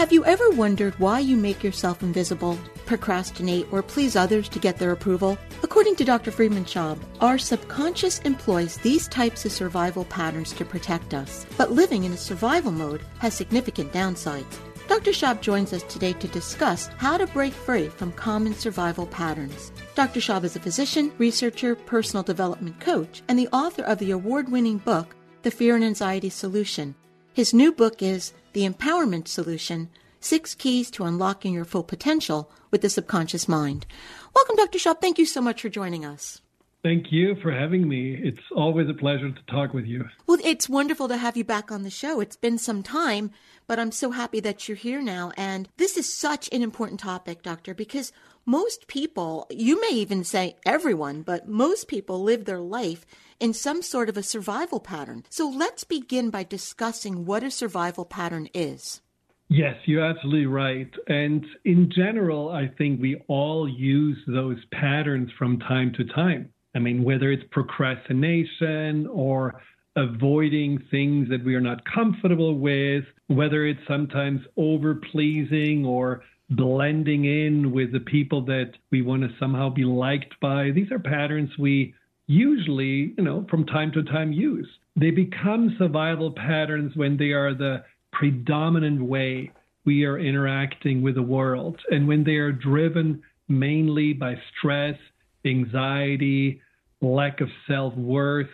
Have 0.00 0.14
you 0.14 0.24
ever 0.24 0.48
wondered 0.52 0.98
why 0.98 1.20
you 1.20 1.36
make 1.36 1.62
yourself 1.62 2.02
invisible, 2.02 2.58
procrastinate, 2.86 3.70
or 3.70 3.82
please 3.82 4.16
others 4.16 4.48
to 4.48 4.58
get 4.58 4.78
their 4.78 4.92
approval? 4.92 5.36
According 5.62 5.96
to 5.96 6.06
Dr. 6.06 6.30
Friedemann 6.30 6.64
Schaub, 6.64 6.98
our 7.20 7.36
subconscious 7.36 8.18
employs 8.20 8.78
these 8.78 9.06
types 9.08 9.44
of 9.44 9.52
survival 9.52 10.06
patterns 10.06 10.54
to 10.54 10.64
protect 10.64 11.12
us. 11.12 11.44
But 11.58 11.72
living 11.72 12.04
in 12.04 12.14
a 12.14 12.16
survival 12.16 12.72
mode 12.72 13.02
has 13.18 13.34
significant 13.34 13.92
downsides. 13.92 14.56
Dr. 14.88 15.10
Schaub 15.10 15.42
joins 15.42 15.74
us 15.74 15.82
today 15.82 16.14
to 16.14 16.28
discuss 16.28 16.86
how 16.96 17.18
to 17.18 17.26
break 17.26 17.52
free 17.52 17.90
from 17.90 18.12
common 18.12 18.54
survival 18.54 19.04
patterns. 19.04 19.70
Dr. 19.96 20.20
Schaub 20.20 20.44
is 20.44 20.56
a 20.56 20.60
physician, 20.60 21.12
researcher, 21.18 21.74
personal 21.74 22.22
development 22.22 22.80
coach, 22.80 23.20
and 23.28 23.38
the 23.38 23.48
author 23.48 23.82
of 23.82 23.98
the 23.98 24.12
award 24.12 24.48
winning 24.50 24.78
book, 24.78 25.14
The 25.42 25.50
Fear 25.50 25.74
and 25.76 25.84
Anxiety 25.84 26.30
Solution. 26.30 26.94
His 27.34 27.54
new 27.54 27.70
book 27.70 28.02
is 28.02 28.32
The 28.52 28.68
Empowerment 28.68 29.28
Solution 29.28 29.90
Six 30.18 30.54
Keys 30.56 30.90
to 30.92 31.04
Unlocking 31.04 31.54
Your 31.54 31.64
Full 31.64 31.84
Potential 31.84 32.50
with 32.70 32.82
the 32.82 32.90
Subconscious 32.90 33.48
Mind. 33.48 33.86
Welcome, 34.34 34.56
Dr. 34.56 34.78
Schaub. 34.78 35.00
Thank 35.00 35.18
you 35.18 35.24
so 35.24 35.40
much 35.40 35.62
for 35.62 35.68
joining 35.68 36.04
us. 36.04 36.40
Thank 36.82 37.12
you 37.12 37.36
for 37.42 37.52
having 37.52 37.86
me. 37.86 38.14
It's 38.14 38.40
always 38.56 38.88
a 38.88 38.94
pleasure 38.94 39.30
to 39.30 39.42
talk 39.52 39.74
with 39.74 39.84
you. 39.84 40.08
Well, 40.26 40.38
it's 40.42 40.66
wonderful 40.66 41.08
to 41.08 41.18
have 41.18 41.36
you 41.36 41.44
back 41.44 41.70
on 41.70 41.82
the 41.82 41.90
show. 41.90 42.20
It's 42.20 42.36
been 42.36 42.56
some 42.56 42.82
time, 42.82 43.32
but 43.66 43.78
I'm 43.78 43.92
so 43.92 44.12
happy 44.12 44.40
that 44.40 44.66
you're 44.66 44.76
here 44.76 45.02
now. 45.02 45.30
And 45.36 45.68
this 45.76 45.98
is 45.98 46.12
such 46.12 46.48
an 46.52 46.62
important 46.62 46.98
topic, 46.98 47.42
Doctor, 47.42 47.74
because 47.74 48.12
most 48.46 48.86
people, 48.86 49.46
you 49.50 49.78
may 49.78 49.90
even 49.90 50.24
say 50.24 50.56
everyone, 50.64 51.20
but 51.20 51.46
most 51.46 51.86
people 51.86 52.22
live 52.22 52.46
their 52.46 52.60
life 52.60 53.04
in 53.38 53.52
some 53.52 53.82
sort 53.82 54.08
of 54.08 54.16
a 54.16 54.22
survival 54.22 54.80
pattern. 54.80 55.24
So 55.28 55.50
let's 55.50 55.84
begin 55.84 56.30
by 56.30 56.44
discussing 56.44 57.26
what 57.26 57.42
a 57.42 57.50
survival 57.50 58.06
pattern 58.06 58.48
is. 58.54 59.02
Yes, 59.48 59.76
you're 59.84 60.04
absolutely 60.04 60.46
right. 60.46 60.90
And 61.08 61.44
in 61.66 61.90
general, 61.94 62.48
I 62.48 62.68
think 62.68 63.02
we 63.02 63.22
all 63.26 63.68
use 63.68 64.16
those 64.26 64.58
patterns 64.72 65.28
from 65.36 65.58
time 65.58 65.92
to 65.98 66.04
time. 66.04 66.50
I 66.74 66.78
mean, 66.78 67.02
whether 67.02 67.30
it's 67.32 67.42
procrastination 67.50 69.06
or 69.08 69.60
avoiding 69.96 70.78
things 70.90 71.28
that 71.28 71.44
we 71.44 71.54
are 71.54 71.60
not 71.60 71.82
comfortable 71.84 72.58
with, 72.58 73.04
whether 73.26 73.66
it's 73.66 73.80
sometimes 73.88 74.40
over 74.56 74.94
pleasing 75.12 75.84
or 75.84 76.22
blending 76.50 77.24
in 77.24 77.72
with 77.72 77.92
the 77.92 78.00
people 78.00 78.44
that 78.44 78.72
we 78.90 79.02
want 79.02 79.22
to 79.22 79.28
somehow 79.38 79.68
be 79.68 79.84
liked 79.84 80.34
by. 80.40 80.70
These 80.70 80.90
are 80.90 80.98
patterns 80.98 81.50
we 81.58 81.94
usually, 82.26 83.14
you 83.16 83.24
know, 83.24 83.46
from 83.50 83.66
time 83.66 83.92
to 83.92 84.02
time 84.04 84.32
use. 84.32 84.68
They 84.96 85.10
become 85.10 85.76
survival 85.78 86.32
patterns 86.32 86.94
when 86.96 87.16
they 87.16 87.32
are 87.32 87.54
the 87.54 87.84
predominant 88.12 89.02
way 89.02 89.50
we 89.84 90.04
are 90.04 90.18
interacting 90.18 91.02
with 91.02 91.14
the 91.14 91.22
world 91.22 91.78
and 91.90 92.06
when 92.06 92.22
they 92.24 92.36
are 92.36 92.52
driven 92.52 93.22
mainly 93.48 94.12
by 94.12 94.34
stress, 94.56 94.96
anxiety, 95.44 96.60
lack 97.00 97.40
of 97.40 97.48
self 97.66 97.94
worth, 97.94 98.48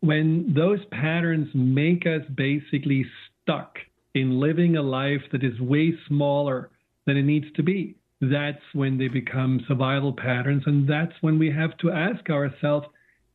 when 0.00 0.52
those 0.54 0.80
patterns 0.90 1.48
make 1.54 2.06
us 2.06 2.22
basically 2.34 3.06
stuck 3.42 3.76
in 4.14 4.40
living 4.40 4.76
a 4.76 4.82
life 4.82 5.22
that 5.30 5.44
is 5.44 5.58
way 5.60 5.94
smaller 6.08 6.70
than 7.06 7.16
it 7.16 7.22
needs 7.22 7.46
to 7.56 7.62
be, 7.62 7.96
that's 8.20 8.62
when 8.72 8.98
they 8.98 9.08
become 9.08 9.64
survival 9.66 10.12
patterns. 10.12 10.62
And 10.66 10.88
that's 10.88 11.12
when 11.20 11.38
we 11.38 11.50
have 11.50 11.76
to 11.78 11.90
ask 11.90 12.28
ourselves, 12.30 12.86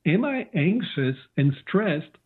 am 0.06 0.24
I 0.24 0.48
anxious 0.54 1.16
and 1.38 1.54
stressed 1.68 2.18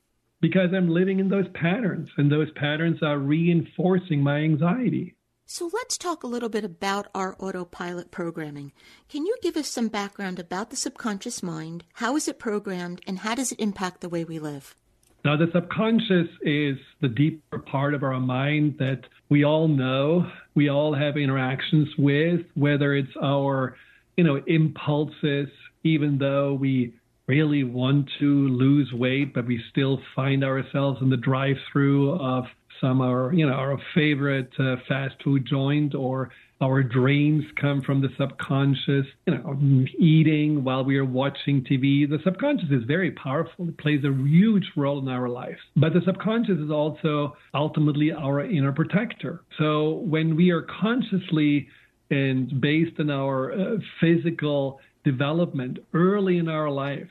because 0.41 0.69
I'm 0.75 0.89
living 0.89 1.19
in 1.19 1.29
those 1.29 1.47
patterns? 1.53 2.09
And 2.17 2.31
those 2.31 2.51
patterns 2.55 3.01
are 3.01 3.17
reinforcing 3.17 4.21
my 4.21 4.39
anxiety. 4.39 5.15
So 5.53 5.69
let's 5.73 5.97
talk 5.97 6.23
a 6.23 6.27
little 6.27 6.47
bit 6.47 6.63
about 6.63 7.09
our 7.13 7.35
autopilot 7.37 8.09
programming. 8.09 8.71
Can 9.09 9.25
you 9.25 9.35
give 9.41 9.57
us 9.57 9.67
some 9.67 9.89
background 9.89 10.39
about 10.39 10.69
the 10.69 10.77
subconscious 10.77 11.43
mind? 11.43 11.83
How 11.95 12.15
is 12.15 12.29
it 12.29 12.39
programmed 12.39 13.01
and 13.05 13.19
how 13.19 13.35
does 13.35 13.51
it 13.51 13.59
impact 13.59 13.99
the 13.99 14.07
way 14.07 14.23
we 14.23 14.39
live? 14.39 14.77
Now, 15.25 15.35
the 15.35 15.51
subconscious 15.53 16.29
is 16.41 16.77
the 17.01 17.09
deeper 17.09 17.59
part 17.59 17.93
of 17.93 18.01
our 18.01 18.17
mind 18.21 18.75
that 18.79 19.01
we 19.27 19.43
all 19.43 19.67
know, 19.67 20.25
we 20.55 20.69
all 20.69 20.95
have 20.95 21.17
interactions 21.17 21.89
with, 21.97 22.45
whether 22.53 22.95
it's 22.95 23.11
our, 23.21 23.75
you 24.15 24.23
know, 24.23 24.41
impulses, 24.47 25.49
even 25.83 26.17
though 26.17 26.53
we 26.53 26.93
really 27.27 27.65
want 27.65 28.09
to 28.19 28.47
lose 28.47 28.93
weight, 28.93 29.33
but 29.33 29.45
we 29.47 29.61
still 29.69 29.99
find 30.15 30.45
ourselves 30.45 31.01
in 31.01 31.09
the 31.09 31.17
drive-through 31.17 32.13
of 32.13 32.45
some 32.81 32.99
our 32.99 33.31
you 33.33 33.45
know 33.45 33.53
our 33.53 33.77
favorite 33.95 34.51
uh, 34.59 34.75
fast 34.87 35.15
food 35.23 35.45
joint 35.47 35.95
or 35.95 36.31
our 36.59 36.83
dreams 36.83 37.43
come 37.59 37.81
from 37.81 38.01
the 38.01 38.09
subconscious 38.17 39.05
you 39.25 39.33
know 39.33 39.85
eating 39.97 40.63
while 40.63 40.83
we 40.83 40.97
are 40.97 41.05
watching 41.05 41.63
tv 41.63 42.09
the 42.09 42.17
subconscious 42.23 42.69
is 42.71 42.83
very 42.85 43.11
powerful. 43.11 43.69
It 43.69 43.77
plays 43.77 44.03
a 44.03 44.13
huge 44.27 44.65
role 44.75 44.99
in 44.99 45.07
our 45.07 45.29
life 45.29 45.57
but 45.75 45.93
the 45.93 46.01
subconscious 46.05 46.57
is 46.57 46.71
also 46.71 47.37
ultimately 47.53 48.11
our 48.11 48.43
inner 48.43 48.73
protector. 48.73 49.43
So 49.57 50.01
when 50.13 50.35
we 50.35 50.49
are 50.49 50.63
consciously 50.81 51.67
and 52.09 52.59
based 52.59 52.99
on 52.99 53.09
our 53.09 53.53
uh, 53.53 53.77
physical 54.01 54.79
development 55.05 55.79
early 55.93 56.37
in 56.37 56.49
our 56.49 56.69
life 56.69 57.09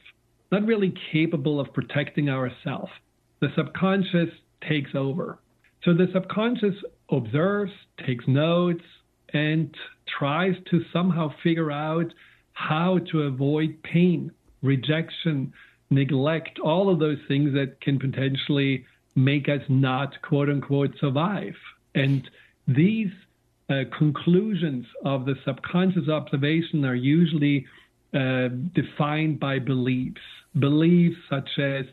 not 0.52 0.66
really 0.66 0.92
capable 1.12 1.60
of 1.60 1.72
protecting 1.72 2.28
ourselves 2.28 2.90
the 3.40 3.48
subconscious 3.56 4.28
takes 4.68 4.90
over 4.94 5.38
so 5.84 5.94
the 5.94 6.08
subconscious 6.12 6.74
observes, 7.10 7.72
takes 8.06 8.26
notes, 8.28 8.84
and 9.32 9.74
tries 10.18 10.54
to 10.70 10.82
somehow 10.92 11.32
figure 11.42 11.70
out 11.70 12.12
how 12.52 12.98
to 13.10 13.22
avoid 13.22 13.82
pain, 13.82 14.30
rejection, 14.62 15.52
neglect, 15.90 16.58
all 16.58 16.90
of 16.90 16.98
those 16.98 17.18
things 17.28 17.54
that 17.54 17.80
can 17.80 17.98
potentially 17.98 18.84
make 19.16 19.48
us 19.48 19.62
not 19.68 20.20
quote 20.22 20.48
unquote 20.48 20.94
survive. 21.00 21.54
And 21.94 22.28
these 22.68 23.10
uh, 23.68 23.84
conclusions 23.96 24.86
of 25.04 25.24
the 25.24 25.34
subconscious 25.44 26.08
observation 26.08 26.84
are 26.84 26.94
usually 26.94 27.66
uh, 28.14 28.48
defined 28.74 29.40
by 29.40 29.58
beliefs. 29.58 30.20
Beliefs 30.58 31.16
such 31.28 31.48
as, 31.58 31.86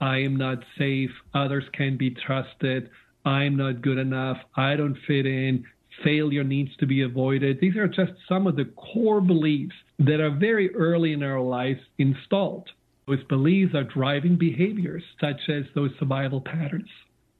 I 0.00 0.18
am 0.18 0.36
not 0.36 0.58
safe, 0.78 1.10
others 1.34 1.64
can 1.72 1.96
be 1.96 2.10
trusted, 2.10 2.90
I'm 3.28 3.56
not 3.56 3.82
good 3.82 3.98
enough, 3.98 4.38
I 4.56 4.74
don't 4.74 4.96
fit 5.06 5.26
in, 5.26 5.64
failure 6.02 6.44
needs 6.44 6.74
to 6.76 6.86
be 6.86 7.02
avoided. 7.02 7.60
These 7.60 7.76
are 7.76 7.86
just 7.86 8.12
some 8.26 8.46
of 8.46 8.56
the 8.56 8.64
core 8.64 9.20
beliefs 9.20 9.74
that 9.98 10.20
are 10.20 10.30
very 10.30 10.74
early 10.74 11.12
in 11.12 11.22
our 11.22 11.40
lives 11.40 11.80
installed. 11.98 12.70
Those 13.06 13.22
beliefs 13.24 13.74
are 13.74 13.84
driving 13.84 14.36
behaviors 14.36 15.02
such 15.20 15.40
as 15.50 15.64
those 15.74 15.90
survival 15.98 16.40
patterns. 16.40 16.88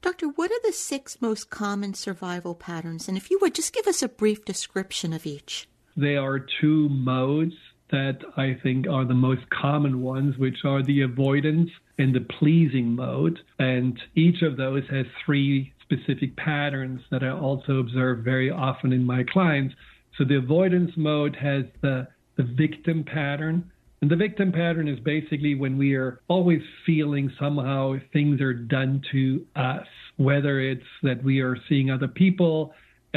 Doctor, 0.02 0.28
what 0.28 0.50
are 0.50 0.60
the 0.62 0.72
six 0.72 1.22
most 1.22 1.48
common 1.48 1.94
survival 1.94 2.54
patterns? 2.54 3.08
And 3.08 3.16
if 3.16 3.30
you 3.30 3.38
would 3.40 3.54
just 3.54 3.72
give 3.72 3.86
us 3.86 4.02
a 4.02 4.08
brief 4.08 4.44
description 4.44 5.14
of 5.14 5.24
each. 5.24 5.68
There 5.96 6.22
are 6.22 6.46
two 6.60 6.90
modes 6.90 7.54
that 7.90 8.18
I 8.36 8.58
think 8.62 8.86
are 8.86 9.06
the 9.06 9.14
most 9.14 9.48
common 9.48 10.02
ones, 10.02 10.36
which 10.36 10.58
are 10.64 10.82
the 10.82 11.00
avoidance 11.00 11.70
and 11.96 12.14
the 12.14 12.20
pleasing 12.38 12.94
mode. 12.94 13.38
And 13.58 13.98
each 14.14 14.42
of 14.42 14.56
those 14.58 14.84
has 14.90 15.06
three 15.24 15.72
specific 15.90 16.36
patterns 16.36 17.00
that 17.10 17.22
I 17.22 17.30
also 17.30 17.78
observe 17.78 18.18
very 18.24 18.50
often 18.50 18.92
in 18.92 19.04
my 19.04 19.22
clients. 19.24 19.74
So 20.16 20.24
the 20.24 20.36
avoidance 20.36 20.90
mode 20.96 21.34
has 21.36 21.64
the, 21.80 22.06
the 22.36 22.42
victim 22.42 23.04
pattern, 23.04 23.70
And 24.00 24.10
the 24.10 24.16
victim 24.16 24.52
pattern 24.52 24.86
is 24.86 25.00
basically 25.00 25.54
when 25.54 25.76
we 25.76 25.94
are 25.94 26.20
always 26.28 26.62
feeling 26.86 27.32
somehow 27.38 27.96
things 28.12 28.40
are 28.40 28.54
done 28.54 29.02
to 29.12 29.44
us, 29.56 29.86
whether 30.16 30.60
it's 30.60 30.82
that 31.02 31.22
we 31.24 31.40
are 31.40 31.56
seeing 31.68 31.90
other 31.90 32.08
people 32.08 32.72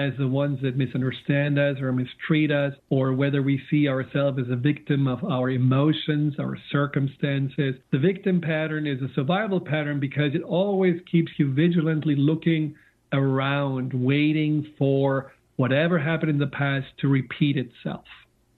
as 0.07 0.18
the 0.18 0.27
ones 0.27 0.59
that 0.62 0.75
misunderstand 0.75 1.59
us 1.59 1.80
or 1.80 1.92
mistreat 1.92 2.51
us, 2.51 2.74
or 2.89 3.13
whether 3.13 3.42
we 3.42 3.62
see 3.69 3.88
ourselves 3.88 4.39
as 4.39 4.50
a 4.50 4.56
victim 4.56 5.07
of 5.07 5.24
our 5.24 5.50
emotions, 5.50 6.33
our 6.39 6.57
circumstances. 6.71 7.75
The 7.92 8.00
victim 8.00 8.42
pattern 8.42 8.88
is 8.88 9.01
a 9.01 9.13
survival 9.13 9.59
pattern 9.59 10.00
because 10.00 10.33
it 10.33 10.44
always 10.44 11.00
keeps 11.12 11.31
you 11.38 11.53
vigilantly 11.53 12.15
looking 12.15 12.75
around, 13.13 13.94
waiting 13.94 14.65
for 14.77 15.31
whatever 15.57 16.00
happened 16.00 16.31
in 16.31 16.39
the 16.39 16.48
past 16.48 16.88
to 17.00 17.07
repeat 17.07 17.57
itself. 17.57 18.06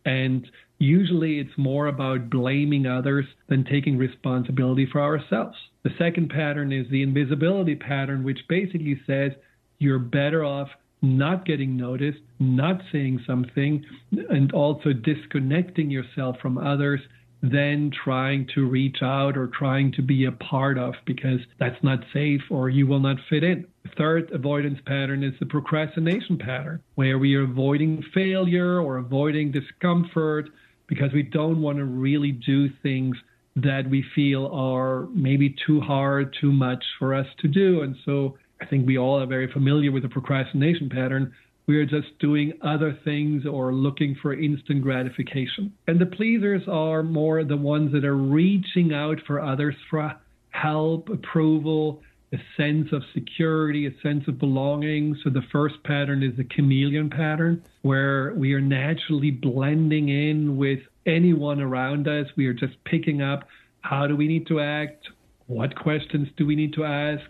And 0.06 0.50
usually 0.80 1.40
it's 1.40 1.58
more 1.58 1.88
about 1.88 2.30
blaming 2.30 2.86
others 2.86 3.26
than 3.50 3.64
taking 3.66 3.98
responsibility 3.98 4.88
for 4.92 5.02
ourselves. 5.02 5.58
The 5.84 5.92
second 5.98 6.30
pattern 6.30 6.72
is 6.72 6.90
the 6.90 7.04
invisibility 7.04 7.76
pattern, 7.76 8.24
which 8.24 8.40
basically 8.48 9.00
says 9.06 9.32
you're 9.80 10.00
better 10.00 10.46
off 10.46 10.70
not 11.04 11.46
getting 11.46 11.78
noticed, 11.78 12.22
not 12.40 12.82
saying 12.92 13.22
something, 13.28 13.86
and 14.30 14.52
also 14.54 14.94
disconnecting 14.94 15.92
yourself 15.92 16.38
from 16.42 16.58
others 16.58 17.02
than 17.44 17.92
trying 17.92 18.48
to 18.56 18.66
reach 18.66 18.98
out 19.02 19.38
or 19.38 19.48
trying 19.48 19.92
to 19.92 20.02
be 20.02 20.26
a 20.26 20.32
part 20.32 20.78
of 20.78 20.94
because 21.06 21.42
that's 21.60 21.84
not 21.84 22.00
safe 22.14 22.42
or 22.50 22.70
you 22.70 22.88
will 22.88 23.02
not 23.02 23.18
fit 23.30 23.44
in. 23.44 23.68
Third 23.98 24.32
avoidance 24.32 24.80
pattern 24.86 25.24
is 25.24 25.34
the 25.42 25.46
procrastination 25.46 26.38
pattern, 26.38 26.82
where 26.96 27.20
we 27.20 27.36
are 27.36 27.44
avoiding 27.44 28.02
failure 28.14 28.80
or 28.80 28.98
avoiding 28.98 29.52
discomfort 29.52 30.50
because 30.88 31.12
we 31.12 31.24
don't 31.24 31.62
want 31.62 31.78
to 31.80 31.86
really 31.86 32.32
do 32.32 32.70
things 32.82 33.18
that 33.58 33.90
we 33.90 34.04
feel 34.16 34.48
are 34.48 35.08
maybe 35.14 35.54
too 35.68 35.82
hard, 35.82 36.36
too 36.40 36.52
much 36.52 36.84
for 36.98 37.14
us 37.14 37.28
to 37.40 37.48
do. 37.50 37.82
And 37.82 37.96
so 38.06 38.38
I 38.64 38.66
think 38.66 38.88
we 38.88 38.98
all 38.98 39.22
are 39.22 39.26
very 39.26 39.52
familiar 39.52 39.92
with 39.92 40.04
the 40.04 40.10
procrastination 40.10 40.90
pattern. 40.90 41.34
We're 41.68 41.86
just 41.86 42.18
doing 42.20 42.54
other 42.62 42.98
things 43.04 43.46
or 43.46 43.74
looking 43.74 44.16
for 44.22 44.34
instant 44.34 44.82
gratification. 44.82 45.74
And 45.88 46.00
the 46.00 46.06
pleasers 46.06 46.62
are 46.70 47.04
more 47.04 47.44
the 47.44 47.58
ones 47.58 47.92
that 47.92 48.06
are 48.06 48.16
reaching 48.16 48.94
out 48.94 49.20
for 49.28 49.42
others 49.42 49.76
for 49.90 50.16
help, 50.52 51.10
approval, 51.10 52.02
a 52.32 52.38
sense 52.56 52.88
of 52.94 53.02
security, 53.14 53.86
a 53.86 54.02
sense 54.02 54.28
of 54.30 54.40
belonging. 54.40 55.18
So 55.24 55.30
the 55.30 55.44
first 55.52 55.76
pattern 55.84 56.24
is 56.24 56.38
the 56.38 56.46
chameleon 56.46 57.10
pattern, 57.10 57.64
where 57.82 58.34
we 58.34 58.54
are 58.54 58.62
naturally 58.62 59.32
blending 59.32 60.08
in 60.08 60.56
with 60.56 60.80
anyone 61.06 61.60
around 61.60 62.08
us. 62.08 62.28
We 62.38 62.48
are 62.48 62.54
just 62.54 62.82
picking 62.86 63.22
up 63.22 63.46
how 63.82 64.08
do 64.08 64.16
we 64.16 64.28
need 64.28 64.48
to 64.48 64.62
act? 64.62 65.10
What 65.48 65.76
questions 65.76 66.30
do 66.38 66.46
we 66.46 66.56
need 66.56 66.74
to 66.74 66.86
ask? 66.86 67.24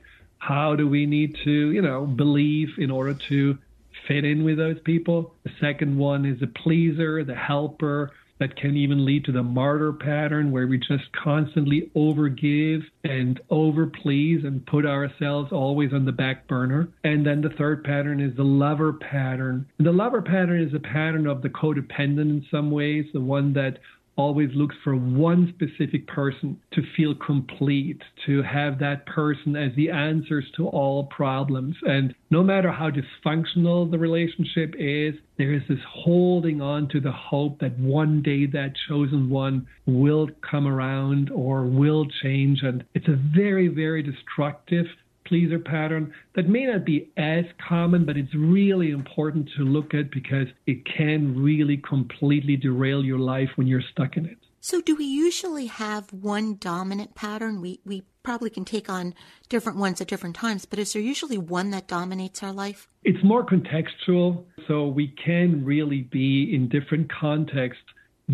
How 0.47 0.75
do 0.75 0.87
we 0.87 1.05
need 1.05 1.37
to, 1.45 1.71
you 1.71 1.81
know, 1.81 2.05
believe 2.05 2.67
in 2.77 2.91
order 2.91 3.13
to 3.29 3.57
fit 4.07 4.25
in 4.25 4.43
with 4.43 4.57
those 4.57 4.79
people? 4.83 5.33
The 5.43 5.51
second 5.61 5.97
one 5.97 6.25
is 6.25 6.39
the 6.39 6.47
pleaser, 6.47 7.23
the 7.23 7.35
helper. 7.35 8.11
That 8.39 8.57
can 8.57 8.75
even 8.75 9.05
lead 9.05 9.23
to 9.25 9.31
the 9.31 9.43
martyr 9.43 9.93
pattern 9.93 10.51
where 10.51 10.67
we 10.67 10.77
just 10.77 11.09
constantly 11.13 11.91
overgive 11.95 12.81
and 13.05 13.39
overplease 13.49 14.45
and 14.45 14.65
put 14.65 14.85
ourselves 14.85 15.53
always 15.53 15.93
on 15.93 16.03
the 16.03 16.11
back 16.11 16.45
burner. 16.47 16.89
And 17.05 17.25
then 17.25 17.41
the 17.41 17.51
third 17.57 17.85
pattern 17.85 18.19
is 18.19 18.35
the 18.35 18.43
lover 18.43 18.91
pattern. 18.91 19.67
And 19.77 19.87
the 19.87 19.93
lover 19.93 20.21
pattern 20.21 20.61
is 20.61 20.73
a 20.73 20.79
pattern 20.79 21.25
of 21.25 21.41
the 21.41 21.49
codependent 21.49 22.31
in 22.31 22.45
some 22.51 22.69
ways, 22.69 23.05
the 23.13 23.21
one 23.21 23.53
that 23.53 23.77
always 24.15 24.49
looks 24.53 24.75
for 24.83 24.95
one 24.95 25.53
specific 25.55 26.07
person 26.07 26.59
to 26.73 26.81
feel 26.95 27.15
complete, 27.15 28.01
to 28.25 28.43
have 28.43 28.79
that 28.79 29.05
person 29.05 29.55
as 29.55 29.71
the 29.75 29.89
answers 29.89 30.45
to 30.55 30.67
all 30.67 31.05
problems. 31.05 31.75
And 31.83 32.13
no 32.29 32.43
matter 32.43 32.71
how 32.71 32.89
dysfunctional 32.89 33.89
the 33.89 33.97
relationship 33.97 34.75
is, 34.77 35.15
there 35.37 35.53
is 35.53 35.63
this 35.67 35.79
holding 35.87 36.61
on 36.61 36.87
to 36.89 36.99
the 36.99 37.11
hope 37.11 37.59
that 37.59 37.77
one 37.79 38.21
day 38.21 38.45
that 38.45 38.73
chosen 38.87 39.29
one 39.29 39.67
will 39.85 40.29
come 40.49 40.67
around 40.67 41.31
or 41.31 41.65
will 41.65 42.05
change. 42.21 42.59
And 42.61 42.83
it's 42.93 43.07
a 43.07 43.19
very, 43.35 43.67
very 43.67 44.03
destructive 44.03 44.85
pleaser 45.33 45.57
pattern 45.57 46.13
that 46.35 46.47
may 46.47 46.63
not 46.67 46.85
be 46.85 47.11
as 47.17 47.43
common, 47.67 48.05
but 48.05 48.15
it's 48.15 48.35
really 48.35 48.91
important 48.91 49.49
to 49.57 49.63
look 49.63 49.95
at 49.95 50.11
because 50.11 50.45
it 50.67 50.85
can 50.85 51.41
really 51.41 51.77
completely 51.77 52.55
derail 52.55 53.03
your 53.03 53.17
life 53.17 53.49
when 53.55 53.65
you're 53.65 53.81
stuck 53.93 54.15
in 54.15 54.27
it. 54.27 54.37
So, 54.59 54.79
do 54.79 54.95
we 54.95 55.05
usually 55.05 55.65
have 55.65 56.13
one 56.13 56.57
dominant 56.57 57.15
pattern? 57.15 57.61
We, 57.61 57.79
we 57.83 58.03
probably 58.21 58.51
can 58.51 58.63
take 58.63 58.91
on 58.91 59.15
different 59.49 59.79
ones 59.79 59.99
at 60.01 60.07
different 60.07 60.35
times, 60.35 60.65
but 60.65 60.77
is 60.77 60.93
there 60.93 61.01
usually 61.01 61.39
one 61.39 61.71
that 61.71 61.87
dominates 61.87 62.43
our 62.43 62.53
life? 62.53 62.87
It's 63.03 63.23
more 63.23 63.43
contextual. 63.43 64.43
So, 64.67 64.85
we 64.85 65.15
can 65.25 65.65
really 65.65 66.03
be 66.03 66.53
in 66.53 66.69
different 66.69 67.11
contexts, 67.11 67.81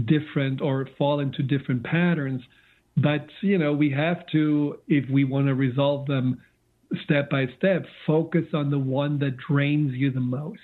different 0.03 0.59
or 0.59 0.85
fall 0.97 1.21
into 1.21 1.43
different 1.43 1.85
patterns. 1.85 2.41
But, 2.97 3.27
you 3.39 3.57
know, 3.57 3.71
we 3.71 3.89
have 3.91 4.27
to, 4.33 4.79
if 4.89 5.09
we 5.09 5.23
want 5.23 5.47
to 5.47 5.55
resolve 5.55 6.05
them, 6.05 6.41
step 7.03 7.29
by 7.29 7.47
step, 7.57 7.85
focus 8.05 8.45
on 8.53 8.69
the 8.71 8.79
one 8.79 9.19
that 9.19 9.37
drains 9.37 9.93
you 9.93 10.11
the 10.11 10.19
most. 10.19 10.59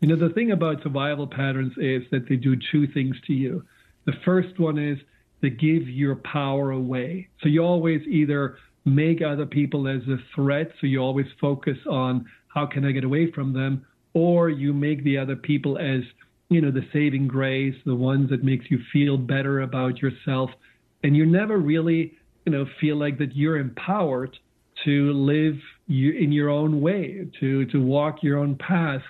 You 0.00 0.08
know, 0.08 0.16
the 0.16 0.34
thing 0.34 0.52
about 0.52 0.82
survival 0.82 1.26
patterns 1.26 1.72
is 1.76 2.02
that 2.10 2.28
they 2.28 2.36
do 2.36 2.56
two 2.72 2.86
things 2.88 3.16
to 3.26 3.32
you. 3.32 3.64
The 4.06 4.14
first 4.24 4.58
one 4.58 4.78
is 4.78 4.98
they 5.42 5.50
give 5.50 5.88
your 5.88 6.16
power 6.16 6.70
away. 6.70 7.28
So 7.42 7.48
you 7.48 7.62
always 7.62 8.00
either 8.06 8.56
make 8.84 9.22
other 9.22 9.46
people 9.46 9.86
as 9.88 10.00
a 10.08 10.16
threat, 10.34 10.72
so 10.80 10.86
you 10.86 11.00
always 11.00 11.26
focus 11.40 11.76
on 11.88 12.26
how 12.48 12.66
can 12.66 12.84
I 12.84 12.92
get 12.92 13.04
away 13.04 13.30
from 13.30 13.52
them, 13.52 13.84
or 14.14 14.48
you 14.48 14.72
make 14.72 15.04
the 15.04 15.18
other 15.18 15.36
people 15.36 15.78
as, 15.78 16.00
you 16.48 16.60
know, 16.60 16.70
the 16.70 16.86
saving 16.92 17.28
grace, 17.28 17.76
the 17.84 17.94
ones 17.94 18.30
that 18.30 18.42
makes 18.42 18.70
you 18.70 18.80
feel 18.92 19.16
better 19.16 19.60
about 19.60 19.98
yourself. 19.98 20.50
And 21.04 21.16
you 21.16 21.26
never 21.26 21.58
really, 21.58 22.14
you 22.44 22.52
know, 22.52 22.66
feel 22.80 22.96
like 22.96 23.18
that 23.18 23.36
you're 23.36 23.58
empowered 23.58 24.36
to 24.84 25.12
live 25.12 25.56
in 25.88 26.32
your 26.32 26.48
own 26.48 26.80
way, 26.80 27.26
to, 27.40 27.66
to 27.66 27.82
walk 27.82 28.22
your 28.22 28.38
own 28.38 28.56
path. 28.56 29.02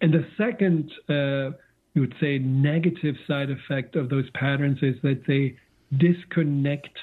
And 0.00 0.12
the 0.12 0.26
second, 0.36 0.90
uh, 1.08 1.56
you 1.94 2.02
would 2.02 2.14
say, 2.20 2.38
negative 2.38 3.16
side 3.26 3.48
effect 3.50 3.96
of 3.96 4.08
those 4.08 4.28
patterns 4.34 4.78
is 4.82 4.96
that 5.02 5.22
they 5.26 5.56
disconnect 5.96 6.96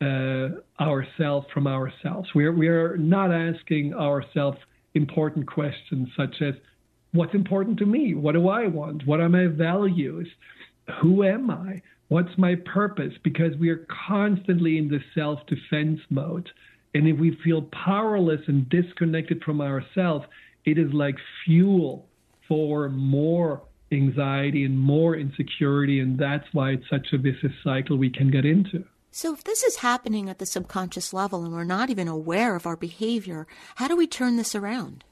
uh, 0.00 0.48
ourselves 0.80 1.46
from 1.54 1.66
ourselves. 1.66 2.28
We're, 2.34 2.52
we're 2.52 2.96
not 2.96 3.32
asking 3.32 3.94
ourselves 3.94 4.58
important 4.94 5.46
questions 5.46 6.08
such 6.16 6.42
as, 6.42 6.54
what's 7.12 7.34
important 7.34 7.78
to 7.78 7.86
me? 7.86 8.14
What 8.14 8.32
do 8.32 8.48
I 8.48 8.66
want? 8.66 9.06
What 9.06 9.20
are 9.20 9.28
my 9.28 9.46
values? 9.46 10.28
Who 11.00 11.24
am 11.24 11.50
I? 11.50 11.80
What's 12.08 12.36
my 12.36 12.56
purpose? 12.72 13.14
Because 13.24 13.56
we 13.58 13.70
are 13.70 13.86
constantly 14.08 14.78
in 14.78 14.88
the 14.88 15.00
self 15.14 15.40
defense 15.46 16.00
mode. 16.10 16.48
And 16.96 17.06
if 17.06 17.18
we 17.18 17.38
feel 17.44 17.60
powerless 17.60 18.40
and 18.46 18.66
disconnected 18.70 19.42
from 19.44 19.60
ourselves, 19.60 20.24
it 20.64 20.78
is 20.78 20.90
like 20.94 21.16
fuel 21.44 22.08
for 22.48 22.88
more 22.88 23.60
anxiety 23.92 24.64
and 24.64 24.78
more 24.80 25.14
insecurity. 25.14 26.00
And 26.00 26.18
that's 26.18 26.46
why 26.54 26.70
it's 26.70 26.88
such 26.88 27.08
a 27.12 27.18
vicious 27.18 27.52
cycle 27.62 27.98
we 27.98 28.08
can 28.08 28.30
get 28.30 28.46
into. 28.46 28.82
So, 29.10 29.34
if 29.34 29.44
this 29.44 29.62
is 29.62 29.76
happening 29.76 30.30
at 30.30 30.38
the 30.38 30.46
subconscious 30.46 31.12
level 31.12 31.44
and 31.44 31.52
we're 31.52 31.64
not 31.64 31.90
even 31.90 32.08
aware 32.08 32.56
of 32.56 32.66
our 32.66 32.76
behavior, 32.76 33.46
how 33.74 33.88
do 33.88 33.96
we 33.96 34.06
turn 34.06 34.38
this 34.38 34.54
around? 34.54 35.04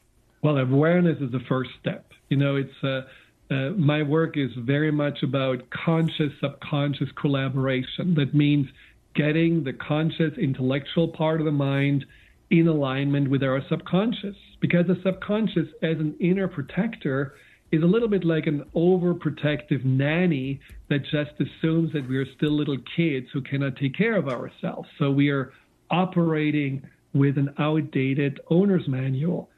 Well, 0.42 0.56
awareness 0.56 1.20
is 1.20 1.32
the 1.32 1.40
first 1.46 1.70
step. 1.80 2.06
You 2.30 2.38
know, 2.38 2.56
it's 2.56 2.82
uh, 2.82 3.02
uh, 3.50 3.70
my 3.76 4.02
work 4.02 4.38
is 4.38 4.50
very 4.56 4.90
much 4.90 5.22
about 5.22 5.68
conscious 5.68 6.32
subconscious 6.40 7.10
collaboration. 7.20 8.14
That 8.14 8.32
means 8.32 8.68
getting 9.14 9.64
the 9.64 9.72
conscious 9.72 10.36
intellectual 10.38 11.08
part 11.08 11.40
of 11.40 11.46
the 11.46 11.52
mind 11.52 12.04
in 12.50 12.68
alignment 12.68 13.30
with 13.30 13.42
our 13.42 13.62
subconscious. 13.68 14.36
Because 14.60 14.86
the 14.86 15.00
subconscious, 15.02 15.68
as 15.82 15.98
an 15.98 16.14
inner 16.20 16.48
protector, 16.48 17.34
is 17.72 17.82
a 17.82 17.86
little 17.86 18.08
bit 18.08 18.24
like 18.24 18.46
an 18.46 18.64
overprotective 18.74 19.84
nanny 19.84 20.60
that 20.88 21.02
just 21.02 21.32
assumes 21.40 21.92
that 21.92 22.08
we 22.08 22.16
are 22.16 22.26
still 22.36 22.52
little 22.52 22.78
kids 22.96 23.26
who 23.32 23.40
cannot 23.42 23.76
take 23.76 23.96
care 23.96 24.16
of 24.16 24.28
ourselves. 24.28 24.88
So 24.98 25.10
we 25.10 25.30
are 25.30 25.52
operating 25.90 26.82
with 27.12 27.38
an 27.38 27.54
outdated 27.58 28.40
owner's 28.50 28.86
manual. 28.88 29.50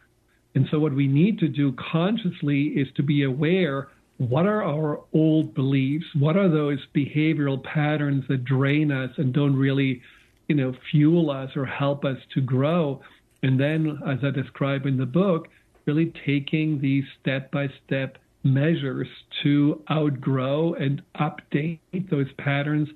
And 0.54 0.66
so 0.70 0.78
what 0.78 0.94
we 0.94 1.06
need 1.06 1.38
to 1.40 1.48
do 1.48 1.74
consciously 1.92 2.68
is 2.68 2.88
to 2.96 3.02
be 3.02 3.24
aware 3.24 3.88
what 4.18 4.46
are 4.46 4.62
our 4.62 5.00
old 5.12 5.54
beliefs? 5.54 6.06
What 6.18 6.36
are 6.36 6.48
those 6.48 6.78
behavioral 6.94 7.62
patterns 7.62 8.24
that 8.28 8.44
drain 8.44 8.90
us 8.90 9.10
and 9.18 9.32
don't 9.32 9.56
really, 9.56 10.02
you 10.48 10.54
know, 10.54 10.74
fuel 10.90 11.30
us 11.30 11.50
or 11.56 11.66
help 11.66 12.04
us 12.04 12.18
to 12.34 12.40
grow? 12.40 13.00
And 13.42 13.60
then, 13.60 13.98
as 14.06 14.18
I 14.22 14.30
describe 14.30 14.86
in 14.86 14.96
the 14.96 15.06
book, 15.06 15.48
really 15.84 16.12
taking 16.24 16.80
these 16.80 17.04
step 17.20 17.50
by 17.50 17.68
step 17.84 18.18
measures 18.42 19.08
to 19.42 19.82
outgrow 19.90 20.74
and 20.74 21.02
update 21.16 21.80
those 22.10 22.32
patterns 22.38 22.88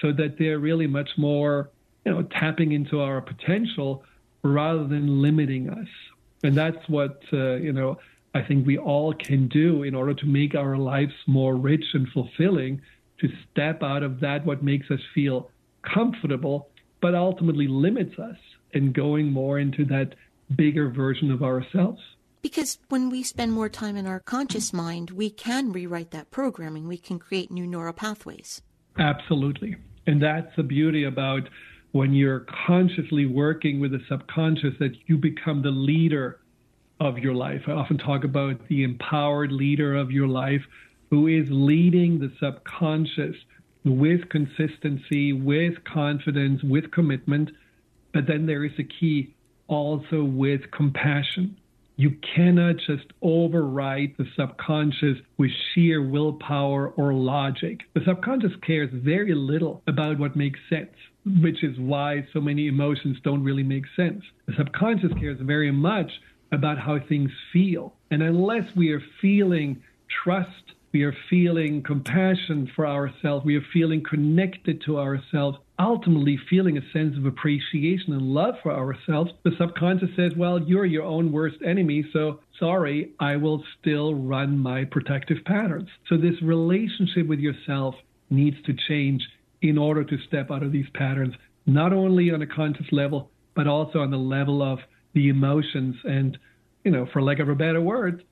so 0.00 0.12
that 0.12 0.38
they're 0.38 0.58
really 0.58 0.86
much 0.86 1.10
more, 1.16 1.70
you 2.04 2.12
know, 2.12 2.22
tapping 2.24 2.72
into 2.72 3.00
our 3.00 3.20
potential 3.20 4.04
rather 4.42 4.86
than 4.86 5.22
limiting 5.22 5.70
us. 5.70 5.88
And 6.42 6.56
that's 6.56 6.88
what, 6.88 7.22
uh, 7.32 7.54
you 7.54 7.72
know, 7.72 7.98
I 8.34 8.42
think 8.42 8.66
we 8.66 8.78
all 8.78 9.14
can 9.14 9.48
do 9.48 9.82
in 9.82 9.94
order 9.94 10.14
to 10.14 10.26
make 10.26 10.54
our 10.54 10.76
lives 10.76 11.14
more 11.26 11.56
rich 11.56 11.84
and 11.94 12.08
fulfilling, 12.08 12.80
to 13.20 13.28
step 13.50 13.82
out 13.82 14.02
of 14.02 14.20
that, 14.20 14.44
what 14.44 14.62
makes 14.62 14.90
us 14.90 15.00
feel 15.14 15.50
comfortable, 15.82 16.68
but 17.00 17.14
ultimately 17.14 17.66
limits 17.66 18.18
us, 18.18 18.36
and 18.74 18.92
going 18.94 19.32
more 19.32 19.58
into 19.58 19.84
that 19.86 20.14
bigger 20.54 20.88
version 20.90 21.30
of 21.30 21.42
ourselves. 21.42 22.00
Because 22.42 22.78
when 22.88 23.10
we 23.10 23.22
spend 23.22 23.52
more 23.52 23.68
time 23.68 23.96
in 23.96 24.06
our 24.06 24.20
conscious 24.20 24.72
mind, 24.72 25.10
we 25.10 25.30
can 25.30 25.72
rewrite 25.72 26.12
that 26.12 26.30
programming. 26.30 26.86
We 26.86 26.98
can 26.98 27.18
create 27.18 27.50
new 27.50 27.66
neural 27.66 27.92
pathways. 27.92 28.62
Absolutely. 28.98 29.76
And 30.06 30.22
that's 30.22 30.54
the 30.56 30.62
beauty 30.62 31.04
about 31.04 31.48
when 31.92 32.14
you're 32.14 32.46
consciously 32.66 33.26
working 33.26 33.80
with 33.80 33.92
the 33.92 34.00
subconscious 34.08 34.74
that 34.78 34.92
you 35.06 35.16
become 35.18 35.62
the 35.62 35.70
leader 35.70 36.40
of 37.00 37.18
your 37.18 37.34
life. 37.34 37.62
I 37.66 37.72
often 37.72 37.98
talk 37.98 38.24
about 38.24 38.68
the 38.68 38.82
empowered 38.82 39.52
leader 39.52 39.94
of 39.96 40.10
your 40.10 40.28
life 40.28 40.62
who 41.10 41.26
is 41.26 41.46
leading 41.50 42.18
the 42.18 42.32
subconscious 42.40 43.36
with 43.84 44.28
consistency, 44.28 45.32
with 45.32 45.74
confidence, 45.84 46.62
with 46.62 46.90
commitment. 46.90 47.50
But 48.12 48.26
then 48.26 48.46
there 48.46 48.64
is 48.64 48.72
a 48.78 48.84
key 48.84 49.34
also 49.68 50.24
with 50.24 50.70
compassion. 50.70 51.56
You 51.96 52.16
cannot 52.34 52.76
just 52.86 53.06
override 53.22 54.14
the 54.18 54.26
subconscious 54.36 55.18
with 55.36 55.50
sheer 55.74 56.00
willpower 56.00 56.90
or 56.90 57.12
logic. 57.12 57.80
The 57.94 58.02
subconscious 58.06 58.52
cares 58.64 58.90
very 58.92 59.34
little 59.34 59.82
about 59.88 60.18
what 60.18 60.36
makes 60.36 60.60
sense, 60.70 60.94
which 61.42 61.64
is 61.64 61.76
why 61.78 62.26
so 62.32 62.40
many 62.40 62.68
emotions 62.68 63.16
don't 63.24 63.42
really 63.42 63.64
make 63.64 63.84
sense. 63.96 64.22
The 64.46 64.54
subconscious 64.56 65.12
cares 65.18 65.38
very 65.40 65.72
much 65.72 66.10
about 66.52 66.78
how 66.78 66.98
things 66.98 67.30
feel. 67.52 67.94
And 68.10 68.22
unless 68.22 68.74
we 68.74 68.92
are 68.92 69.02
feeling 69.20 69.82
trust, 70.24 70.72
we 70.92 71.02
are 71.02 71.14
feeling 71.28 71.82
compassion 71.82 72.70
for 72.74 72.86
ourselves, 72.86 73.44
we 73.44 73.56
are 73.56 73.66
feeling 73.72 74.02
connected 74.02 74.80
to 74.86 74.98
ourselves, 74.98 75.58
ultimately 75.78 76.38
feeling 76.48 76.78
a 76.78 76.92
sense 76.92 77.16
of 77.16 77.26
appreciation 77.26 78.14
and 78.14 78.22
love 78.22 78.54
for 78.62 78.72
ourselves, 78.72 79.30
the 79.42 79.52
subconscious 79.58 80.08
says, 80.16 80.32
Well, 80.34 80.62
you're 80.62 80.86
your 80.86 81.04
own 81.04 81.30
worst 81.30 81.58
enemy, 81.64 82.04
so 82.12 82.40
sorry, 82.58 83.12
I 83.20 83.36
will 83.36 83.62
still 83.78 84.14
run 84.14 84.58
my 84.58 84.84
protective 84.84 85.44
patterns. 85.44 85.88
So 86.08 86.16
this 86.16 86.40
relationship 86.42 87.26
with 87.26 87.38
yourself 87.38 87.94
needs 88.30 88.56
to 88.64 88.74
change 88.88 89.22
in 89.60 89.76
order 89.76 90.04
to 90.04 90.18
step 90.26 90.50
out 90.50 90.62
of 90.62 90.72
these 90.72 90.88
patterns, 90.94 91.34
not 91.66 91.92
only 91.92 92.30
on 92.30 92.42
a 92.42 92.46
conscious 92.46 92.86
level, 92.92 93.30
but 93.54 93.66
also 93.66 94.00
on 94.00 94.10
the 94.10 94.16
level 94.16 94.62
of 94.62 94.78
the 95.14 95.28
emotions 95.28 95.96
and, 96.04 96.38
you 96.84 96.90
know, 96.90 97.06
for 97.12 97.22
lack 97.22 97.38
of 97.38 97.48
a 97.48 97.54
better 97.54 97.80
word, 97.80 98.24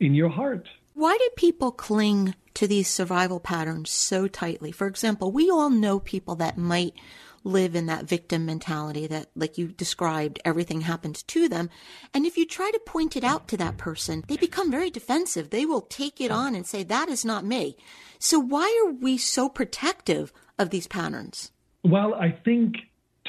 in 0.00 0.14
your 0.14 0.28
heart. 0.28 0.68
Why 0.94 1.16
do 1.18 1.28
people 1.36 1.72
cling 1.72 2.34
to 2.54 2.66
these 2.66 2.88
survival 2.88 3.40
patterns 3.40 3.90
so 3.90 4.28
tightly? 4.28 4.70
For 4.72 4.86
example, 4.86 5.32
we 5.32 5.50
all 5.50 5.70
know 5.70 5.98
people 5.98 6.36
that 6.36 6.58
might 6.58 6.94
live 7.42 7.74
in 7.74 7.86
that 7.86 8.06
victim 8.06 8.46
mentality 8.46 9.06
that, 9.06 9.28
like 9.36 9.58
you 9.58 9.68
described, 9.68 10.40
everything 10.44 10.80
happens 10.80 11.22
to 11.24 11.48
them. 11.48 11.68
And 12.14 12.24
if 12.24 12.38
you 12.38 12.46
try 12.46 12.70
to 12.72 12.80
point 12.80 13.16
it 13.16 13.24
out 13.24 13.48
to 13.48 13.56
that 13.58 13.76
person, 13.76 14.24
they 14.28 14.36
become 14.36 14.70
very 14.70 14.90
defensive. 14.90 15.50
They 15.50 15.66
will 15.66 15.82
take 15.82 16.20
it 16.20 16.30
on 16.30 16.54
and 16.54 16.66
say, 16.66 16.82
that 16.84 17.08
is 17.08 17.24
not 17.24 17.44
me. 17.44 17.76
So 18.18 18.38
why 18.38 18.84
are 18.86 18.92
we 18.92 19.18
so 19.18 19.48
protective 19.48 20.32
of 20.58 20.70
these 20.70 20.86
patterns? 20.86 21.52
Well, 21.82 22.14
I 22.14 22.30
think 22.30 22.76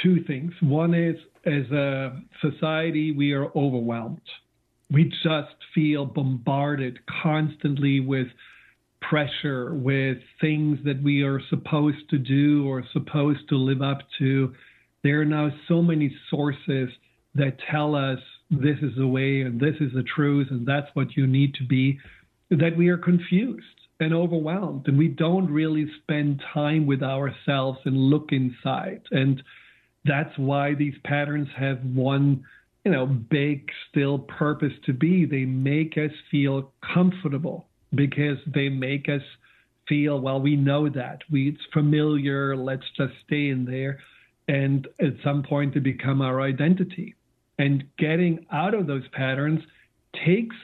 two 0.02 0.24
things. 0.24 0.54
One 0.62 0.94
is 0.94 1.18
as 1.46 1.72
a 1.72 2.22
society, 2.42 3.12
we 3.12 3.34
are 3.34 3.46
overwhelmed. 3.56 4.22
We 4.92 5.06
just 5.24 5.56
feel 5.74 6.06
bombarded 6.06 7.00
constantly 7.22 8.00
with 8.00 8.28
pressure, 9.02 9.74
with 9.74 10.18
things 10.42 10.80
that 10.86 11.02
we 11.04 11.22
are 11.24 11.42
supposed 11.50 12.10
to 12.10 12.18
do 12.18 12.68
or 12.68 12.84
supposed 12.94 13.48
to 13.50 13.58
live 13.58 13.82
up 13.82 14.00
to. 14.20 14.54
There 15.04 15.22
are 15.22 15.26
now 15.26 15.52
so 15.68 15.82
many 15.82 16.16
sources 16.30 16.90
that 17.36 17.58
tell 17.72 17.96
us 17.96 18.20
this 18.50 18.78
is 18.82 18.96
the 18.98 19.08
way 19.08 19.42
and 19.42 19.60
this 19.60 19.76
is 19.80 19.92
the 19.94 20.04
truth 20.04 20.48
and 20.50 20.68
that's 20.68 20.88
what 20.94 21.16
you 21.16 21.28
need 21.28 21.54
to 21.56 21.66
be 21.66 22.00
that 22.52 22.78
we 22.78 22.90
are 22.90 22.98
confused 22.98 23.66
and 24.00 24.14
overwhelmed 24.14 24.88
and 24.88 24.98
we 24.98 25.08
don't 25.08 25.52
really 25.52 25.88
spend 26.02 26.42
time 26.54 26.86
with 26.86 27.02
ourselves 27.02 27.80
and 27.86 27.98
look 27.98 28.30
inside 28.32 29.02
and 29.12 29.42
that's 30.06 30.38
why 30.38 30.74
these 30.76 30.94
patterns 31.04 31.48
have 31.58 31.80
one 31.84 32.44
you 32.84 32.92
know 32.92 33.06
big 33.06 33.70
still 33.90 34.20
purpose 34.20 34.74
to 34.86 34.94
be. 34.94 35.26
They 35.26 35.46
make 35.46 35.98
us 35.98 36.12
feel 36.30 36.72
comfortable 36.94 37.68
because 37.94 38.38
they 38.54 38.70
make 38.70 39.10
us 39.10 39.24
feel 39.90 40.20
well 40.20 40.40
we 40.40 40.56
know 40.56 40.90
that. 40.90 41.20
We 41.32 41.50
it's 41.50 41.62
familiar. 41.74 42.56
Let's 42.56 42.86
just 42.96 43.14
stay 43.26 43.50
in 43.50 43.66
there. 43.66 44.00
And 44.48 44.88
at 45.00 45.14
some 45.24 45.42
point 45.42 45.74
to 45.74 45.80
become 45.80 46.22
our 46.22 46.42
identity. 46.42 47.16
And 47.58 47.86
getting 47.98 48.46
out 48.52 48.76
of 48.76 48.86
those 48.86 49.08
patterns 49.12 49.62
takes 50.26 50.56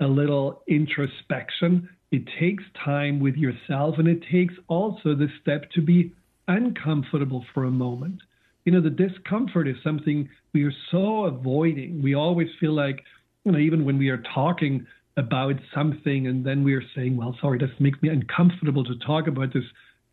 a 0.00 0.06
little 0.06 0.62
introspection. 0.68 1.88
It 2.12 2.22
takes 2.40 2.64
time 2.82 3.20
with 3.20 3.34
yourself. 3.34 3.96
And 3.98 4.08
it 4.08 4.22
takes 4.32 4.54
also 4.68 5.14
the 5.14 5.28
step 5.42 5.70
to 5.72 5.82
be 5.82 6.14
uncomfortable 6.48 7.44
for 7.52 7.64
a 7.64 7.70
moment 7.70 8.20
you 8.66 8.72
know, 8.72 8.80
the 8.80 8.90
discomfort 8.90 9.68
is 9.68 9.76
something 9.82 10.28
we 10.52 10.64
are 10.64 10.74
so 10.90 11.24
avoiding. 11.24 12.02
We 12.02 12.14
always 12.14 12.48
feel 12.58 12.72
like, 12.72 13.02
you 13.44 13.52
know, 13.52 13.58
even 13.58 13.84
when 13.84 13.96
we 13.96 14.08
are 14.08 14.22
talking 14.34 14.84
about 15.16 15.54
something 15.72 16.26
and 16.26 16.44
then 16.44 16.64
we 16.64 16.74
are 16.74 16.82
saying, 16.94 17.16
well, 17.16 17.34
sorry, 17.40 17.58
this 17.58 17.70
makes 17.78 18.02
me 18.02 18.08
uncomfortable 18.08 18.84
to 18.84 18.98
talk 19.06 19.28
about 19.28 19.54
this 19.54 19.64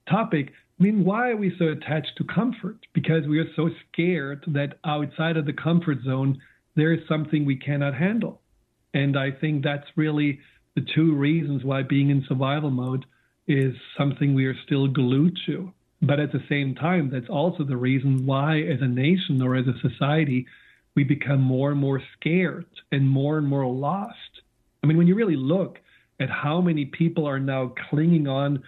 topic. 0.07 0.51
I 0.79 0.83
mean, 0.83 1.03
why 1.03 1.31
are 1.31 1.35
we 1.35 1.55
so 1.57 1.69
attached 1.69 2.11
to 2.17 2.23
comfort? 2.25 2.77
Because 2.93 3.25
we 3.27 3.39
are 3.39 3.51
so 3.55 3.71
scared 3.91 4.43
that 4.47 4.77
outside 4.85 5.35
of 5.35 5.47
the 5.47 5.53
comfort 5.53 5.97
zone, 6.05 6.39
there 6.75 6.93
is 6.93 6.99
something 7.07 7.45
we 7.45 7.57
cannot 7.57 7.95
handle. 7.95 8.39
And 8.93 9.17
I 9.17 9.31
think 9.31 9.63
that's 9.63 9.87
really 9.95 10.39
the 10.75 10.85
two 10.93 11.15
reasons 11.15 11.63
why 11.63 11.81
being 11.81 12.11
in 12.11 12.23
survival 12.27 12.69
mode 12.69 13.05
is 13.47 13.73
something 13.97 14.35
we 14.35 14.45
are 14.45 14.57
still 14.65 14.87
glued 14.87 15.37
to. 15.47 15.73
But 16.05 16.19
at 16.19 16.33
the 16.33 16.43
same 16.49 16.75
time, 16.75 17.09
that's 17.09 17.29
also 17.29 17.63
the 17.63 17.77
reason 17.77 18.25
why, 18.25 18.59
as 18.59 18.81
a 18.81 18.87
nation 18.87 19.41
or 19.41 19.55
as 19.55 19.65
a 19.67 19.87
society, 19.87 20.45
we 20.95 21.05
become 21.05 21.41
more 21.41 21.71
and 21.71 21.79
more 21.79 22.01
scared 22.19 22.65
and 22.91 23.07
more 23.07 23.37
and 23.37 23.47
more 23.47 23.65
lost. 23.65 24.17
I 24.83 24.87
mean, 24.87 24.97
when 24.97 25.07
you 25.07 25.15
really 25.15 25.37
look 25.37 25.79
at 26.19 26.29
how 26.29 26.59
many 26.59 26.85
people 26.85 27.25
are 27.25 27.39
now 27.39 27.73
clinging 27.89 28.27
on 28.27 28.61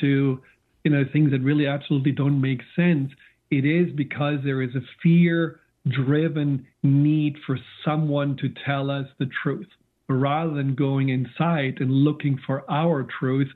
to, 0.00 0.40
you 0.84 0.90
know, 0.90 1.04
things 1.12 1.32
that 1.32 1.40
really 1.40 1.66
absolutely 1.66 2.12
don't 2.12 2.40
make 2.40 2.60
sense, 2.76 3.10
it 3.50 3.64
is 3.64 3.92
because 3.94 4.38
there 4.44 4.62
is 4.62 4.74
a 4.76 4.80
fear 5.02 5.60
driven 5.88 6.66
need 6.84 7.36
for 7.46 7.58
someone 7.84 8.36
to 8.36 8.48
tell 8.64 8.90
us 8.90 9.06
the 9.18 9.28
truth. 9.42 9.68
Rather 10.08 10.54
than 10.54 10.76
going 10.76 11.08
inside 11.08 11.78
and 11.80 11.90
looking 11.90 12.38
for 12.46 12.68
our 12.70 13.06
truth, 13.18 13.48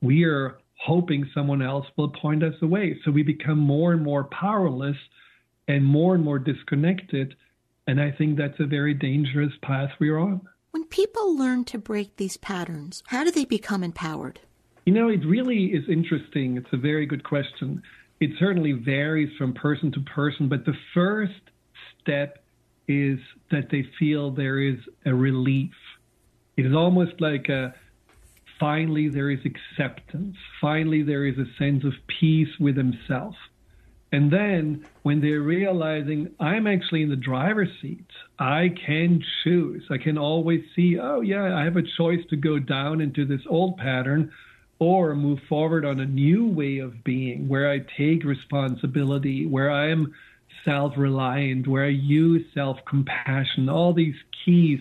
we 0.00 0.24
are 0.24 0.58
hoping 0.78 1.28
someone 1.34 1.62
else 1.62 1.86
will 1.96 2.08
point 2.08 2.42
us 2.42 2.54
away. 2.62 2.98
So 3.04 3.10
we 3.10 3.22
become 3.22 3.58
more 3.58 3.92
and 3.92 4.02
more 4.02 4.24
powerless 4.24 4.96
and 5.66 5.84
more 5.84 6.14
and 6.14 6.24
more 6.24 6.38
disconnected. 6.38 7.34
And 7.86 8.00
I 8.00 8.10
think 8.12 8.38
that's 8.38 8.58
a 8.60 8.66
very 8.66 8.94
dangerous 8.94 9.52
path 9.62 9.90
we're 10.00 10.18
on. 10.18 10.40
When 10.70 10.84
people 10.84 11.36
learn 11.36 11.64
to 11.64 11.78
break 11.78 12.16
these 12.16 12.36
patterns, 12.36 13.02
how 13.06 13.24
do 13.24 13.30
they 13.30 13.44
become 13.44 13.82
empowered? 13.82 14.40
You 14.84 14.92
know, 14.94 15.08
it 15.08 15.24
really 15.26 15.66
is 15.66 15.84
interesting. 15.88 16.56
It's 16.56 16.72
a 16.72 16.76
very 16.78 17.06
good 17.06 17.24
question. 17.24 17.82
It 18.20 18.30
certainly 18.38 18.72
varies 18.72 19.30
from 19.36 19.52
person 19.54 19.92
to 19.92 20.00
person, 20.00 20.48
but 20.48 20.64
the 20.64 20.76
first 20.94 21.40
step 22.00 22.42
is 22.86 23.18
that 23.50 23.68
they 23.70 23.86
feel 23.98 24.30
there 24.30 24.60
is 24.60 24.78
a 25.04 25.14
relief. 25.14 25.74
It 26.56 26.66
is 26.66 26.74
almost 26.74 27.20
like 27.20 27.48
a 27.48 27.74
finally 28.58 29.08
there 29.08 29.30
is 29.30 29.40
acceptance. 29.44 30.36
Finally, 30.60 31.02
there 31.02 31.24
is 31.24 31.38
a 31.38 31.46
sense 31.58 31.84
of 31.84 31.92
peace 32.20 32.58
with 32.58 32.76
himself. 32.76 33.34
And 34.10 34.32
then 34.32 34.86
when 35.02 35.20
they're 35.20 35.42
realizing 35.42 36.30
I'm 36.40 36.66
actually 36.66 37.02
in 37.02 37.10
the 37.10 37.16
driver's 37.16 37.68
seat, 37.82 38.06
I 38.38 38.70
can 38.86 39.22
choose. 39.44 39.84
I 39.90 39.98
can 39.98 40.16
always 40.16 40.62
see, 40.74 40.98
oh, 40.98 41.20
yeah, 41.20 41.54
I 41.54 41.64
have 41.64 41.76
a 41.76 41.82
choice 41.82 42.24
to 42.30 42.36
go 42.36 42.58
down 42.58 43.00
into 43.00 43.26
this 43.26 43.42
old 43.48 43.76
pattern 43.76 44.32
or 44.78 45.14
move 45.14 45.40
forward 45.48 45.84
on 45.84 46.00
a 46.00 46.06
new 46.06 46.48
way 46.48 46.78
of 46.78 47.04
being 47.04 47.48
where 47.48 47.70
I 47.70 47.80
take 47.98 48.24
responsibility, 48.24 49.44
where 49.44 49.70
I 49.70 49.90
am 49.90 50.14
self 50.64 50.94
reliant, 50.96 51.66
where 51.66 51.84
I 51.84 51.88
use 51.88 52.46
self 52.54 52.78
compassion, 52.86 53.68
all 53.68 53.92
these 53.92 54.16
keys 54.44 54.80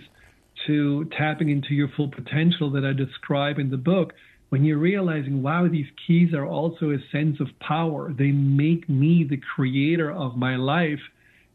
to 0.67 1.05
tapping 1.17 1.49
into 1.49 1.73
your 1.73 1.89
full 1.95 2.09
potential 2.09 2.71
that 2.71 2.85
I 2.85 2.93
describe 2.93 3.59
in 3.59 3.69
the 3.69 3.77
book, 3.77 4.13
when 4.49 4.63
you're 4.63 4.77
realizing, 4.77 5.41
wow, 5.41 5.67
these 5.67 5.87
keys 6.05 6.33
are 6.33 6.45
also 6.45 6.91
a 6.91 6.97
sense 7.11 7.39
of 7.39 7.47
power, 7.59 8.13
they 8.13 8.31
make 8.31 8.87
me 8.87 9.25
the 9.29 9.41
creator 9.55 10.11
of 10.11 10.37
my 10.37 10.55
life, 10.55 11.01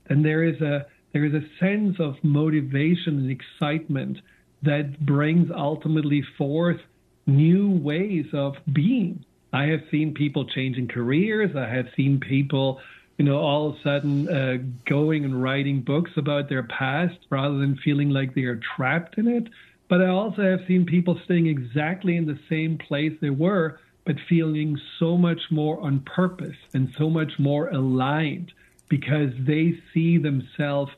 then 0.09 0.23
there 0.23 0.45
is 0.45 0.61
a 0.61 0.87
there 1.13 1.25
is 1.27 1.35
a 1.35 1.47
sense 1.61 1.97
of 1.99 2.15
motivation 2.23 3.19
and 3.19 3.31
excitement 3.31 4.19
that 4.63 5.05
brings 5.05 5.51
ultimately 5.55 6.23
forth 6.39 6.81
new 7.27 7.71
ways 7.71 8.27
of 8.33 8.55
being. 8.73 9.25
I 9.53 9.65
have 9.65 9.81
seen 9.91 10.15
people 10.15 10.47
changing 10.47 10.89
careers. 10.89 11.51
I 11.55 11.69
have 11.69 11.87
seen 11.97 12.19
people, 12.19 12.81
you 13.23 13.29
know, 13.29 13.39
all 13.39 13.69
of 13.69 13.77
a 13.77 13.83
sudden 13.85 14.29
uh, 14.29 14.57
going 14.91 15.25
and 15.25 15.41
writing 15.41 15.81
books 15.81 16.11
about 16.17 16.49
their 16.49 16.65
past 16.65 17.15
rather 17.31 17.57
than 17.57 17.79
feeling 17.85 18.11
like 18.11 18.35
they 18.35 18.43
are 18.43 18.61
trapped 18.75 19.17
in 19.17 19.29
it. 19.29 19.47
But 19.89 20.03
I 20.03 20.09
also 20.09 20.43
have 20.43 20.67
seen 20.67 20.85
people 20.85 21.21
staying 21.25 21.47
exactly 21.47 22.17
in 22.17 22.27
the 22.27 22.41
same 22.51 22.79
place 22.79 23.13
they 23.21 23.31
were, 23.31 23.79
but 24.05 24.17
feeling 24.29 24.77
so 24.99 25.17
much 25.17 25.39
more 25.53 25.81
on 25.81 26.01
purpose 26.01 26.57
and 26.75 26.93
so 26.99 27.09
much 27.09 27.31
more 27.39 27.69
aligned 27.69 28.51
because 28.89 29.31
they 29.47 29.79
see 29.95 30.19
themselves 30.19 30.91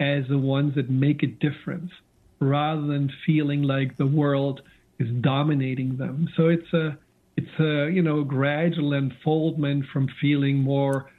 as 0.00 0.24
the 0.30 0.38
ones 0.38 0.76
that 0.76 0.88
make 0.88 1.22
a 1.22 1.26
difference 1.26 1.90
rather 2.40 2.86
than 2.86 3.12
feeling 3.26 3.64
like 3.64 3.98
the 3.98 4.06
world 4.06 4.62
is 4.98 5.08
dominating 5.20 5.98
them. 5.98 6.26
So 6.38 6.48
it's 6.48 6.72
a 6.72 6.96
it's 7.36 7.60
a 7.60 7.90
you 7.92 8.00
know 8.00 8.24
gradual 8.24 8.94
unfoldment 8.94 9.84
from 9.92 10.08
feeling 10.22 10.56
more 10.56 11.10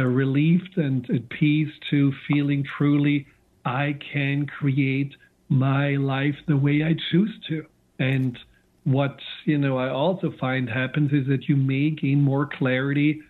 uh, 0.00 0.04
relieved 0.04 0.76
and 0.76 1.08
at 1.10 1.28
peace 1.28 1.72
to 1.90 2.12
feeling 2.26 2.64
truly 2.76 3.26
I 3.64 3.98
can 4.12 4.46
create 4.46 5.14
my 5.48 5.96
life 5.96 6.36
the 6.46 6.56
way 6.56 6.82
I 6.82 6.94
choose 7.10 7.32
to. 7.48 7.66
And 7.98 8.38
what 8.84 9.18
you 9.44 9.58
know 9.58 9.76
I 9.76 9.90
also 9.90 10.32
find 10.40 10.68
happens 10.68 11.12
is 11.12 11.26
that 11.28 11.48
you 11.48 11.56
may 11.56 11.90
gain 11.90 12.22
more 12.22 12.46
clarity 12.46 13.20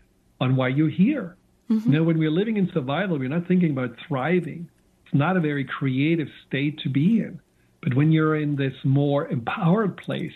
on 0.40 0.54
why 0.54 0.68
you're 0.68 0.88
here. 0.88 1.36
Mm-hmm. 1.70 1.92
You 1.92 1.98
know, 1.98 2.04
when 2.04 2.18
we're 2.18 2.30
living 2.30 2.56
in 2.56 2.70
survival, 2.72 3.18
we're 3.18 3.28
not 3.28 3.48
thinking 3.48 3.70
about 3.70 3.96
thriving. 4.06 4.68
It's 5.04 5.14
not 5.14 5.36
a 5.36 5.40
very 5.40 5.64
creative 5.64 6.28
state 6.46 6.78
to 6.80 6.88
be 6.88 7.20
in. 7.20 7.40
But 7.82 7.94
when 7.94 8.12
you're 8.12 8.36
in 8.36 8.56
this 8.56 8.74
more 8.84 9.28
empowered 9.28 9.96
place, 9.96 10.32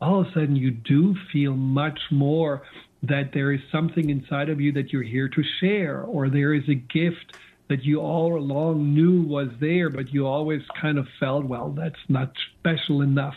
all 0.00 0.20
of 0.20 0.28
a 0.28 0.32
sudden 0.32 0.56
you 0.56 0.70
do 0.70 1.14
feel 1.32 1.54
much 1.54 1.98
more 2.10 2.62
that 3.02 3.32
there 3.32 3.52
is 3.52 3.60
something 3.72 4.10
inside 4.10 4.48
of 4.48 4.60
you 4.60 4.72
that 4.72 4.92
you're 4.92 5.02
here 5.02 5.28
to 5.28 5.42
share, 5.60 6.02
or 6.02 6.28
there 6.28 6.54
is 6.54 6.68
a 6.68 6.74
gift 6.74 7.36
that 7.68 7.84
you 7.84 8.00
all 8.00 8.36
along 8.36 8.94
knew 8.94 9.22
was 9.22 9.48
there, 9.60 9.88
but 9.88 10.12
you 10.12 10.26
always 10.26 10.62
kind 10.80 10.98
of 10.98 11.06
felt, 11.18 11.44
well, 11.44 11.70
that's 11.70 12.00
not 12.08 12.32
special 12.58 13.00
enough. 13.00 13.36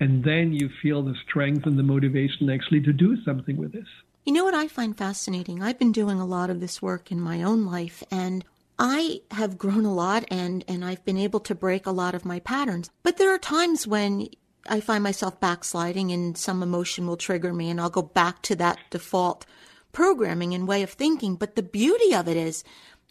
And 0.00 0.24
then 0.24 0.52
you 0.52 0.70
feel 0.80 1.02
the 1.02 1.16
strength 1.28 1.66
and 1.66 1.78
the 1.78 1.82
motivation 1.82 2.48
actually 2.48 2.80
to 2.82 2.92
do 2.92 3.20
something 3.24 3.56
with 3.56 3.72
this. 3.72 3.88
You 4.24 4.32
know 4.32 4.44
what 4.44 4.54
I 4.54 4.68
find 4.68 4.96
fascinating? 4.96 5.62
I've 5.62 5.80
been 5.80 5.92
doing 5.92 6.20
a 6.20 6.26
lot 6.26 6.48
of 6.48 6.60
this 6.60 6.80
work 6.80 7.10
in 7.10 7.20
my 7.20 7.42
own 7.42 7.66
life, 7.66 8.04
and 8.10 8.44
I 8.78 9.20
have 9.32 9.58
grown 9.58 9.84
a 9.84 9.92
lot 9.94 10.24
and, 10.30 10.64
and 10.66 10.84
I've 10.84 11.04
been 11.04 11.18
able 11.18 11.40
to 11.40 11.54
break 11.54 11.86
a 11.86 11.90
lot 11.90 12.14
of 12.14 12.24
my 12.24 12.40
patterns. 12.40 12.90
But 13.02 13.16
there 13.16 13.34
are 13.34 13.38
times 13.38 13.86
when 13.86 14.28
I 14.66 14.80
find 14.80 15.02
myself 15.02 15.40
backsliding 15.40 16.12
and 16.12 16.36
some 16.36 16.62
emotion 16.62 17.06
will 17.06 17.16
trigger 17.16 17.52
me 17.52 17.70
and 17.70 17.80
I'll 17.80 17.90
go 17.90 18.02
back 18.02 18.42
to 18.42 18.56
that 18.56 18.78
default 18.90 19.44
programming 19.92 20.54
and 20.54 20.68
way 20.68 20.82
of 20.82 20.90
thinking. 20.90 21.36
But 21.36 21.56
the 21.56 21.62
beauty 21.62 22.14
of 22.14 22.28
it 22.28 22.36
is 22.36 22.64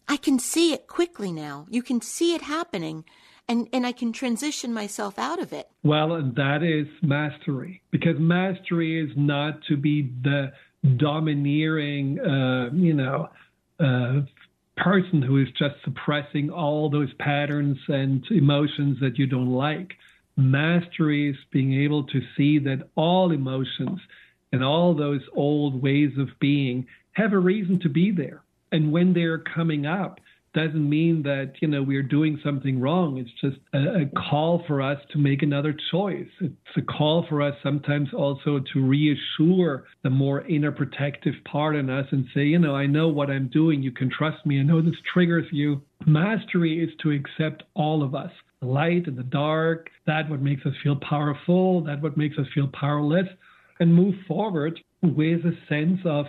I 0.07 0.17
can 0.17 0.39
see 0.39 0.73
it 0.73 0.87
quickly 0.87 1.31
now. 1.31 1.67
You 1.69 1.83
can 1.83 2.01
see 2.01 2.33
it 2.33 2.41
happening 2.41 3.05
and, 3.47 3.67
and 3.73 3.85
I 3.85 3.91
can 3.91 4.13
transition 4.13 4.73
myself 4.73 5.19
out 5.19 5.39
of 5.39 5.51
it. 5.51 5.69
Well, 5.83 6.09
that 6.35 6.63
is 6.63 6.87
mastery 7.01 7.81
because 7.91 8.15
mastery 8.17 9.03
is 9.03 9.11
not 9.17 9.61
to 9.67 9.77
be 9.77 10.11
the 10.23 10.53
domineering, 10.97 12.19
uh, 12.19 12.69
you 12.73 12.93
know, 12.93 13.29
uh, 13.79 14.21
person 14.77 15.21
who 15.21 15.37
is 15.37 15.47
just 15.57 15.75
suppressing 15.83 16.49
all 16.49 16.89
those 16.89 17.13
patterns 17.19 17.77
and 17.87 18.25
emotions 18.31 18.97
that 19.01 19.17
you 19.17 19.27
don't 19.27 19.51
like. 19.51 19.91
Mastery 20.41 21.29
is 21.29 21.37
being 21.51 21.73
able 21.81 22.03
to 22.05 22.21
see 22.35 22.59
that 22.59 22.89
all 22.95 23.31
emotions 23.31 23.99
and 24.51 24.63
all 24.63 24.93
those 24.93 25.21
old 25.35 25.81
ways 25.81 26.11
of 26.17 26.27
being 26.39 26.87
have 27.13 27.33
a 27.33 27.39
reason 27.39 27.79
to 27.81 27.89
be 27.89 28.11
there. 28.11 28.41
And 28.71 28.91
when 28.91 29.13
they're 29.13 29.39
coming 29.39 29.85
up, 29.85 30.19
doesn't 30.53 30.89
mean 30.89 31.23
that 31.23 31.53
you 31.61 31.67
know 31.67 31.81
we're 31.81 32.03
doing 32.03 32.39
something 32.43 32.79
wrong. 32.79 33.17
It's 33.17 33.31
just 33.39 33.57
a, 33.73 34.01
a, 34.01 34.05
call 34.29 34.63
for 34.67 34.81
us 34.81 34.97
to 35.11 35.17
make 35.17 35.43
another 35.43 35.73
choice. 35.91 36.27
It's 36.41 36.53
a 36.75 36.81
call 36.81 37.25
for 37.29 37.41
us 37.41 37.55
sometimes 37.63 38.09
also 38.13 38.59
to 38.73 38.85
reassure 38.85 39.85
the 40.03 40.09
more 40.09 40.41
inner 40.47 40.71
protective 40.73 41.35
part 41.49 41.77
in 41.77 41.89
us 41.89 42.05
and 42.11 42.25
say 42.33 42.41
you 42.41 42.59
know 42.59 42.75
i 42.75 42.85
know 42.85 43.07
what 43.07 43.29
i'm 43.29 43.47
doing. 43.47 43.81
You 43.81 43.91
can 43.93 44.09
trust 44.09 44.45
me. 44.45 44.59
I 44.59 44.63
know 44.63 44.81
this 44.81 44.95
triggers 45.13 45.47
you. 45.51 45.81
Mastery 46.05 46.83
is 46.83 46.89
to 47.03 47.11
accept 47.11 47.63
all 47.73 48.03
of 48.03 48.13
us 48.13 48.31
the 48.61 48.67
light 48.67 49.07
and 49.07 49.17
the 49.17 49.23
dark 49.23 49.89
that 50.05 50.29
what 50.29 50.41
makes 50.41 50.65
us 50.65 50.73
feel 50.83 50.95
powerful 50.95 51.81
that 51.81 52.01
what 52.01 52.15
makes 52.17 52.37
us 52.37 52.45
feel 52.53 52.67
powerless 52.67 53.27
and 53.79 53.93
move 53.93 54.15
forward 54.27 54.79
with 55.01 55.43
a 55.45 55.57
sense 55.67 55.99
of 56.05 56.27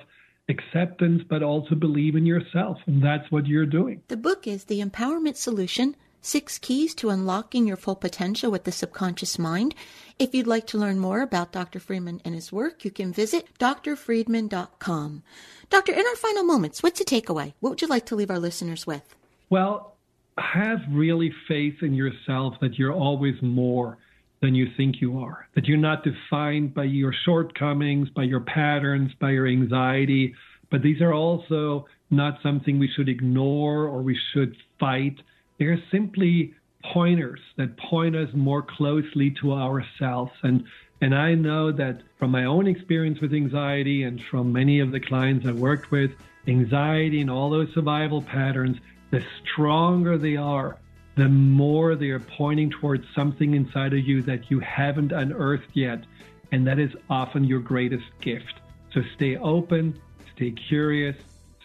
acceptance, 0.48 1.22
but 1.28 1.42
also 1.42 1.74
believe 1.74 2.16
in 2.16 2.26
yourself. 2.26 2.78
And 2.86 3.02
that's 3.02 3.30
what 3.30 3.46
you're 3.46 3.66
doing. 3.66 4.02
The 4.08 4.16
book 4.16 4.46
is 4.46 4.64
The 4.64 4.80
Empowerment 4.80 5.36
Solution 5.36 5.94
Six 6.20 6.58
Keys 6.58 6.94
to 6.96 7.10
Unlocking 7.10 7.66
Your 7.66 7.76
Full 7.76 7.96
Potential 7.96 8.50
with 8.50 8.64
the 8.64 8.72
Subconscious 8.72 9.38
Mind. 9.38 9.74
If 10.18 10.34
you'd 10.34 10.46
like 10.46 10.66
to 10.68 10.78
learn 10.78 10.98
more 10.98 11.20
about 11.20 11.52
Dr. 11.52 11.80
Friedemann 11.80 12.20
and 12.24 12.34
his 12.34 12.52
work, 12.52 12.84
you 12.84 12.90
can 12.90 13.12
visit 13.12 13.48
drfriedemann.com. 13.58 15.22
Doctor, 15.68 15.92
in 15.92 16.06
our 16.06 16.16
final 16.16 16.44
moments, 16.44 16.82
what's 16.82 17.00
a 17.00 17.04
takeaway? 17.04 17.54
What 17.60 17.70
would 17.70 17.82
you 17.82 17.88
like 17.88 18.06
to 18.06 18.16
leave 18.16 18.30
our 18.30 18.38
listeners 18.38 18.86
with? 18.86 19.16
Well, 19.50 19.96
have 20.38 20.80
really 20.90 21.32
faith 21.48 21.82
in 21.82 21.94
yourself 21.94 22.54
that 22.60 22.78
you're 22.78 22.92
always 22.92 23.34
more 23.42 23.98
than 24.40 24.54
you 24.54 24.66
think 24.76 25.00
you 25.00 25.18
are, 25.18 25.46
that 25.54 25.66
you're 25.66 25.78
not 25.78 26.04
defined 26.04 26.74
by 26.74 26.84
your 26.84 27.12
shortcomings, 27.24 28.08
by 28.10 28.24
your 28.24 28.40
patterns, 28.40 29.12
by 29.20 29.30
your 29.30 29.46
anxiety, 29.46 30.34
but 30.70 30.82
these 30.82 31.00
are 31.00 31.12
also 31.12 31.86
not 32.10 32.38
something 32.42 32.78
we 32.78 32.88
should 32.88 33.08
ignore 33.08 33.84
or 33.84 34.02
we 34.02 34.18
should 34.32 34.56
fight. 34.80 35.20
They're 35.58 35.82
simply 35.90 36.54
pointers 36.92 37.40
that 37.56 37.76
point 37.76 38.16
us 38.16 38.28
more 38.34 38.62
closely 38.62 39.30
to 39.40 39.52
ourselves. 39.52 40.32
And 40.42 40.64
and 41.00 41.16
I 41.16 41.34
know 41.34 41.72
that 41.72 42.00
from 42.18 42.30
my 42.30 42.44
own 42.44 42.68
experience 42.68 43.20
with 43.20 43.34
anxiety 43.34 44.04
and 44.04 44.22
from 44.30 44.52
many 44.52 44.78
of 44.78 44.92
the 44.92 45.00
clients 45.00 45.44
I 45.44 45.50
worked 45.50 45.90
with, 45.90 46.12
anxiety 46.46 47.20
and 47.20 47.28
all 47.28 47.50
those 47.50 47.72
survival 47.74 48.22
patterns, 48.22 48.78
the 49.12 49.22
stronger 49.44 50.18
they 50.18 50.36
are, 50.36 50.76
the 51.16 51.28
more 51.28 51.94
they 51.94 52.08
are 52.08 52.18
pointing 52.18 52.70
towards 52.70 53.04
something 53.14 53.54
inside 53.54 53.92
of 53.92 54.00
you 54.00 54.22
that 54.22 54.50
you 54.50 54.58
haven't 54.58 55.12
unearthed 55.12 55.68
yet. 55.74 56.02
And 56.50 56.66
that 56.66 56.78
is 56.78 56.90
often 57.08 57.44
your 57.44 57.60
greatest 57.60 58.06
gift. 58.20 58.54
So 58.92 59.02
stay 59.14 59.36
open, 59.36 60.00
stay 60.34 60.50
curious, 60.50 61.16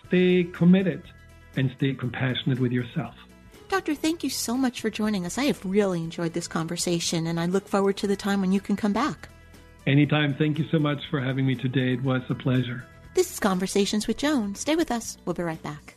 stay 0.08 0.44
committed, 0.44 1.02
and 1.56 1.72
stay 1.78 1.94
compassionate 1.94 2.60
with 2.60 2.72
yourself. 2.72 3.16
Doctor, 3.70 3.96
thank 3.96 4.24
you 4.24 4.30
so 4.30 4.56
much 4.56 4.82
for 4.82 4.90
joining 4.90 5.26
us. 5.26 5.38
I 5.38 5.46
have 5.46 5.66
really 5.66 6.00
enjoyed 6.00 6.34
this 6.34 6.48
conversation, 6.48 7.28
and 7.28 7.40
I 7.40 7.48
look 7.48 7.68
forward 7.68 7.98
to 7.98 8.08
the 8.08 8.16
time 8.16 8.40
when 8.42 8.52
you 8.52 8.62
can 8.62 8.76
come 8.76 8.94
back. 8.94 9.30
Anytime. 9.86 10.36
Thank 10.36 10.60
you 10.60 10.66
so 10.70 10.80
much 10.80 11.02
for 11.10 11.20
having 11.20 11.46
me 11.46 11.56
today. 11.56 11.94
It 11.94 12.04
was 12.04 12.22
a 12.30 12.36
pleasure. 12.36 12.86
This 13.14 13.32
is 13.32 13.40
Conversations 13.40 14.06
with 14.06 14.18
Joan. 14.18 14.56
Stay 14.56 14.76
with 14.76 14.92
us. 14.92 15.18
We'll 15.26 15.34
be 15.34 15.44
right 15.44 15.62
back. 15.64 15.97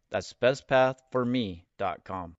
that's 0.11 0.33
bestpathforme.com. 0.33 2.35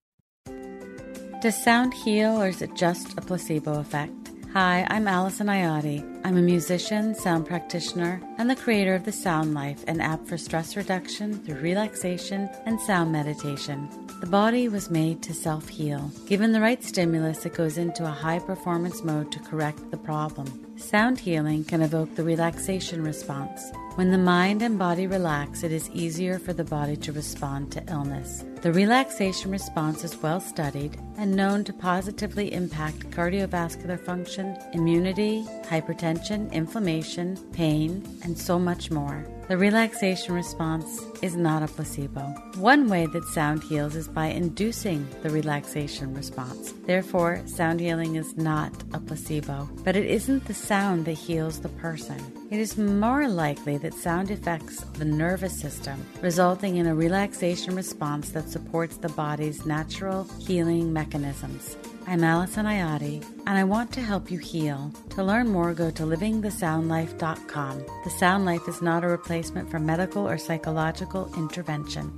Does 1.40 1.64
sound 1.64 1.94
heal 1.94 2.40
or 2.40 2.48
is 2.48 2.62
it 2.62 2.76
just 2.76 3.18
a 3.18 3.20
placebo 3.20 3.80
effect? 3.80 4.12
Hi, 4.52 4.86
I'm 4.88 5.08
Allison 5.08 5.48
Iotti. 5.48 6.11
I'm 6.24 6.36
a 6.36 6.42
musician, 6.42 7.16
sound 7.16 7.46
practitioner, 7.46 8.22
and 8.38 8.48
the 8.48 8.54
creator 8.54 8.94
of 8.94 9.04
the 9.04 9.10
Sound 9.10 9.54
Life, 9.54 9.82
an 9.88 10.00
app 10.00 10.24
for 10.24 10.38
stress 10.38 10.76
reduction 10.76 11.34
through 11.44 11.56
relaxation 11.56 12.48
and 12.64 12.80
sound 12.80 13.10
meditation. 13.10 13.88
The 14.20 14.28
body 14.28 14.68
was 14.68 14.88
made 14.88 15.20
to 15.24 15.34
self 15.34 15.68
heal. 15.68 16.12
Given 16.28 16.52
the 16.52 16.60
right 16.60 16.82
stimulus, 16.82 17.44
it 17.44 17.54
goes 17.54 17.76
into 17.76 18.04
a 18.04 18.10
high 18.10 18.38
performance 18.38 19.02
mode 19.02 19.32
to 19.32 19.40
correct 19.40 19.90
the 19.90 19.96
problem. 19.96 20.46
Sound 20.76 21.18
healing 21.18 21.64
can 21.64 21.82
evoke 21.82 22.14
the 22.14 22.24
relaxation 22.24 23.02
response. 23.02 23.72
When 23.96 24.10
the 24.10 24.18
mind 24.18 24.62
and 24.62 24.78
body 24.78 25.06
relax, 25.06 25.62
it 25.62 25.70
is 25.70 25.90
easier 25.90 26.38
for 26.38 26.52
the 26.52 26.64
body 26.64 26.96
to 26.96 27.12
respond 27.12 27.72
to 27.72 27.84
illness. 27.92 28.42
The 28.62 28.72
relaxation 28.72 29.50
response 29.50 30.02
is 30.02 30.22
well 30.22 30.40
studied 30.40 30.96
and 31.18 31.36
known 31.36 31.62
to 31.64 31.72
positively 31.72 32.52
impact 32.52 33.10
cardiovascular 33.10 34.00
function, 34.00 34.56
immunity, 34.72 35.44
hypertension, 35.64 36.11
inflammation, 36.52 37.36
pain, 37.52 38.02
and 38.22 38.38
so 38.38 38.58
much 38.58 38.90
more. 38.90 39.26
The 39.48 39.56
relaxation 39.56 40.34
response 40.34 41.02
is 41.20 41.36
not 41.36 41.62
a 41.62 41.66
placebo. 41.66 42.22
One 42.56 42.88
way 42.88 43.06
that 43.06 43.24
sound 43.24 43.62
heals 43.62 43.96
is 43.96 44.08
by 44.08 44.26
inducing 44.26 45.06
the 45.22 45.30
relaxation 45.30 46.14
response. 46.14 46.72
Therefore, 46.86 47.42
sound 47.46 47.80
healing 47.80 48.16
is 48.16 48.36
not 48.36 48.72
a 48.92 49.00
placebo, 49.00 49.68
but 49.84 49.96
it 49.96 50.06
isn't 50.06 50.46
the 50.46 50.54
sound 50.54 51.04
that 51.04 51.12
heals 51.12 51.60
the 51.60 51.68
person. 51.68 52.41
It 52.52 52.60
is 52.60 52.76
more 52.76 53.28
likely 53.28 53.78
that 53.78 53.94
sound 53.94 54.30
affects 54.30 54.82
the 54.98 55.06
nervous 55.06 55.58
system, 55.58 56.06
resulting 56.20 56.76
in 56.76 56.86
a 56.86 56.94
relaxation 56.94 57.74
response 57.74 58.28
that 58.32 58.50
supports 58.50 58.98
the 58.98 59.08
body's 59.08 59.64
natural 59.64 60.24
healing 60.38 60.92
mechanisms. 60.92 61.78
I'm 62.06 62.22
Allison 62.22 62.66
Ayati, 62.66 63.24
and 63.46 63.56
I 63.56 63.64
want 63.64 63.90
to 63.92 64.02
help 64.02 64.30
you 64.30 64.36
heal. 64.36 64.92
To 65.16 65.24
learn 65.24 65.48
more, 65.48 65.72
go 65.72 65.90
to 65.92 66.02
livingthesoundlife.com. 66.02 67.86
The 68.04 68.10
Sound 68.10 68.44
Life 68.44 68.68
is 68.68 68.82
not 68.82 69.02
a 69.02 69.08
replacement 69.08 69.70
for 69.70 69.78
medical 69.78 70.28
or 70.28 70.36
psychological 70.36 71.32
intervention. 71.38 72.12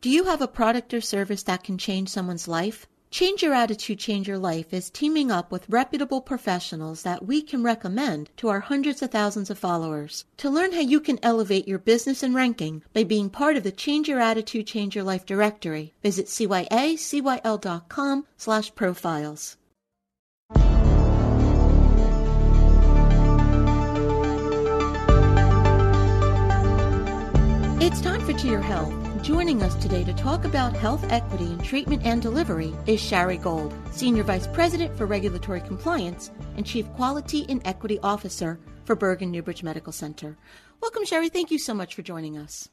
Do 0.00 0.08
you 0.08 0.22
have 0.22 0.42
a 0.42 0.46
product 0.46 0.94
or 0.94 1.00
service 1.00 1.42
that 1.42 1.64
can 1.64 1.76
change 1.76 2.10
someone's 2.10 2.46
life? 2.46 2.86
Change 3.10 3.42
Your 3.42 3.54
Attitude, 3.54 3.98
Change 3.98 4.28
Your 4.28 4.38
Life 4.38 4.74
is 4.74 4.90
teaming 4.90 5.30
up 5.30 5.52
with 5.52 5.68
reputable 5.68 6.20
professionals 6.20 7.02
that 7.02 7.24
we 7.24 7.40
can 7.40 7.62
recommend 7.62 8.30
to 8.36 8.48
our 8.48 8.60
hundreds 8.60 9.00
of 9.00 9.10
thousands 9.10 9.48
of 9.48 9.58
followers. 9.58 10.24
To 10.38 10.50
learn 10.50 10.72
how 10.72 10.80
you 10.80 11.00
can 11.00 11.18
elevate 11.22 11.68
your 11.68 11.78
business 11.78 12.22
and 12.22 12.34
ranking 12.34 12.82
by 12.92 13.04
being 13.04 13.30
part 13.30 13.56
of 13.56 13.62
the 13.62 13.72
Change 13.72 14.08
Your 14.08 14.20
Attitude, 14.20 14.66
Change 14.66 14.94
Your 14.94 15.04
Life 15.04 15.24
directory, 15.24 15.94
visit 16.02 16.26
cyacyl.com 16.26 18.26
slash 18.36 18.74
profiles. 18.74 19.56
It's 27.78 28.00
time 28.00 28.20
for 28.22 28.32
To 28.32 28.48
Your 28.48 28.60
Health. 28.60 29.05
Joining 29.26 29.64
us 29.64 29.74
today 29.82 30.04
to 30.04 30.12
talk 30.12 30.44
about 30.44 30.72
health 30.72 31.04
equity 31.10 31.46
in 31.46 31.58
treatment 31.58 32.02
and 32.04 32.22
delivery 32.22 32.72
is 32.86 33.00
Shari 33.00 33.38
Gold, 33.38 33.74
Senior 33.90 34.22
Vice 34.22 34.46
President 34.46 34.96
for 34.96 35.04
Regulatory 35.04 35.60
Compliance 35.62 36.30
and 36.56 36.64
Chief 36.64 36.86
Quality 36.92 37.44
and 37.48 37.60
Equity 37.64 37.98
Officer 38.04 38.60
for 38.84 38.94
Bergen 38.94 39.32
Newbridge 39.32 39.64
Medical 39.64 39.92
Center. 39.92 40.36
Welcome, 40.80 41.04
Sherry. 41.04 41.28
Thank 41.28 41.50
you 41.50 41.58
so 41.58 41.74
much 41.74 41.96
for 41.96 42.02
joining 42.02 42.38
us. 42.38 42.68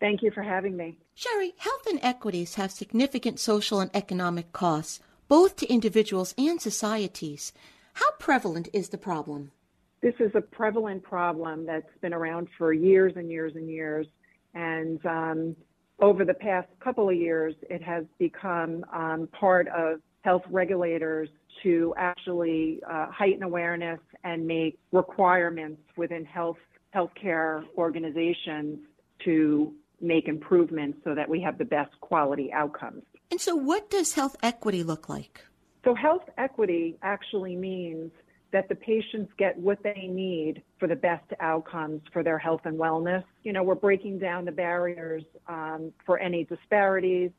Thank 0.00 0.22
you 0.22 0.30
for 0.30 0.42
having 0.42 0.74
me. 0.74 0.96
Sherry, 1.14 1.52
health 1.58 1.86
inequities 1.90 2.54
have 2.54 2.70
significant 2.70 3.38
social 3.38 3.78
and 3.80 3.90
economic 3.92 4.54
costs, 4.54 5.00
both 5.28 5.56
to 5.56 5.70
individuals 5.70 6.34
and 6.38 6.62
societies. 6.62 7.52
How 7.92 8.10
prevalent 8.18 8.70
is 8.72 8.88
the 8.88 8.96
problem? 8.96 9.52
This 10.00 10.14
is 10.18 10.30
a 10.34 10.40
prevalent 10.40 11.02
problem 11.02 11.66
that's 11.66 11.92
been 12.00 12.14
around 12.14 12.48
for 12.56 12.72
years 12.72 13.12
and 13.16 13.30
years 13.30 13.54
and 13.54 13.68
years. 13.68 14.06
And 14.54 15.04
um, 15.04 15.56
over 16.00 16.24
the 16.24 16.34
past 16.34 16.68
couple 16.82 17.08
of 17.08 17.16
years, 17.16 17.54
it 17.68 17.82
has 17.82 18.04
become 18.18 18.84
um, 18.92 19.28
part 19.32 19.68
of 19.68 20.00
health 20.22 20.42
regulators 20.50 21.28
to 21.62 21.94
actually 21.96 22.80
uh, 22.90 23.06
heighten 23.10 23.42
awareness 23.42 24.00
and 24.24 24.46
make 24.46 24.78
requirements 24.92 25.80
within 25.96 26.24
health 26.24 26.56
healthcare 26.94 27.64
organizations 27.78 28.78
to 29.24 29.72
make 30.00 30.26
improvements 30.26 30.98
so 31.04 31.14
that 31.14 31.28
we 31.28 31.40
have 31.40 31.56
the 31.58 31.64
best 31.64 31.92
quality 32.00 32.52
outcomes. 32.52 33.02
And 33.30 33.40
so, 33.40 33.54
what 33.54 33.90
does 33.90 34.14
health 34.14 34.36
equity 34.42 34.82
look 34.82 35.08
like? 35.08 35.44
So, 35.84 35.94
health 35.94 36.24
equity 36.36 36.98
actually 37.02 37.56
means 37.56 38.10
that 38.52 38.68
the 38.68 38.74
patients 38.74 39.32
get 39.38 39.56
what 39.56 39.82
they 39.82 40.08
need 40.10 40.62
for 40.78 40.88
the 40.88 40.96
best 40.96 41.24
outcomes 41.40 42.02
for 42.12 42.22
their 42.22 42.38
health 42.38 42.62
and 42.64 42.78
wellness. 42.78 43.24
You 43.44 43.52
know, 43.52 43.62
we're 43.62 43.76
breaking 43.76 44.18
down 44.18 44.44
the 44.44 44.52
barriers 44.52 45.22
um, 45.48 45.92
for 46.04 46.18
any 46.18 46.44
disparities 46.44 47.30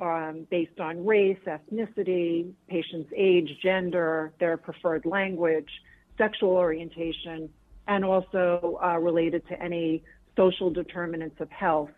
um, 0.00 0.46
based 0.50 0.80
on 0.80 1.04
race, 1.04 1.38
ethnicity, 1.46 2.50
patient's 2.68 3.10
age, 3.16 3.50
gender, 3.62 4.32
their 4.40 4.56
preferred 4.56 5.04
language, 5.04 5.68
sexual 6.18 6.50
orientation, 6.50 7.48
and 7.88 8.04
also 8.04 8.78
uh, 8.82 8.98
related 8.98 9.46
to 9.48 9.62
any 9.62 10.02
social 10.36 10.70
determinants 10.70 11.40
of 11.40 11.50
health, 11.50 11.90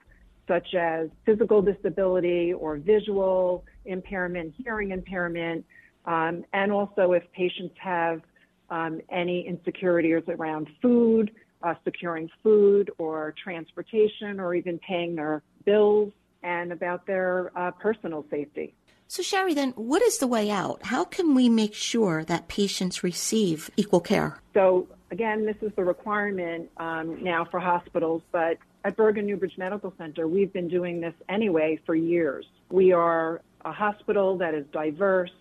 such 0.47 0.75
as 0.75 1.09
physical 1.27 1.63
disability 1.63 2.53
or 2.53 2.77
visual 2.77 3.65
impairment, 3.85 4.55
hearing 4.63 4.91
impairment, 4.91 5.65
um, 6.05 6.45
and 6.53 6.73
also 6.73 7.13
if 7.13 7.23
patients 7.33 7.75
have 7.79 8.21
um, 8.71 9.01
any 9.11 9.47
insecurities 9.47 10.23
around 10.29 10.69
food, 10.81 11.31
uh, 11.63 11.75
securing 11.85 12.31
food 12.43 12.91
or 12.99 13.35
transportation, 13.43 14.41
or 14.41 14.55
even 14.55 14.79
paying 14.79 15.15
their 15.17 15.43
bills, 15.65 16.13
and 16.43 16.73
about 16.73 17.07
their 17.07 17.51
uh, 17.57 17.71
personal 17.73 18.25
safety. 18.31 18.75
So, 19.11 19.23
Sherry, 19.23 19.55
then 19.55 19.71
what 19.71 20.03
is 20.03 20.19
the 20.19 20.27
way 20.27 20.51
out? 20.51 20.85
How 20.85 21.05
can 21.05 21.35
we 21.35 21.49
make 21.49 21.75
sure 21.75 22.25
that 22.25 22.49
patients 22.49 23.03
receive 23.03 23.71
equal 23.77 24.01
care? 24.01 24.39
So, 24.53 24.87
again, 25.11 25.47
this 25.47 25.57
is 25.63 25.73
the 25.77 25.85
requirement 25.85 26.71
um, 26.77 27.23
now 27.25 27.47
for 27.47 27.59
hospitals, 27.59 28.23
but 28.33 28.59
at 28.85 28.97
Bergen 28.97 29.27
Newbridge 29.27 29.57
Medical 29.57 29.95
Center, 29.99 30.29
we've 30.29 30.53
been 30.53 30.69
doing 30.69 31.01
this 31.01 31.15
anyway 31.29 31.81
for 31.87 31.95
years. 31.95 32.47
We 32.71 32.93
are 32.93 33.41
a 33.65 33.73
hospital 33.73 34.37
that 34.39 34.55
is 34.55 34.67
diverse. 34.73 35.33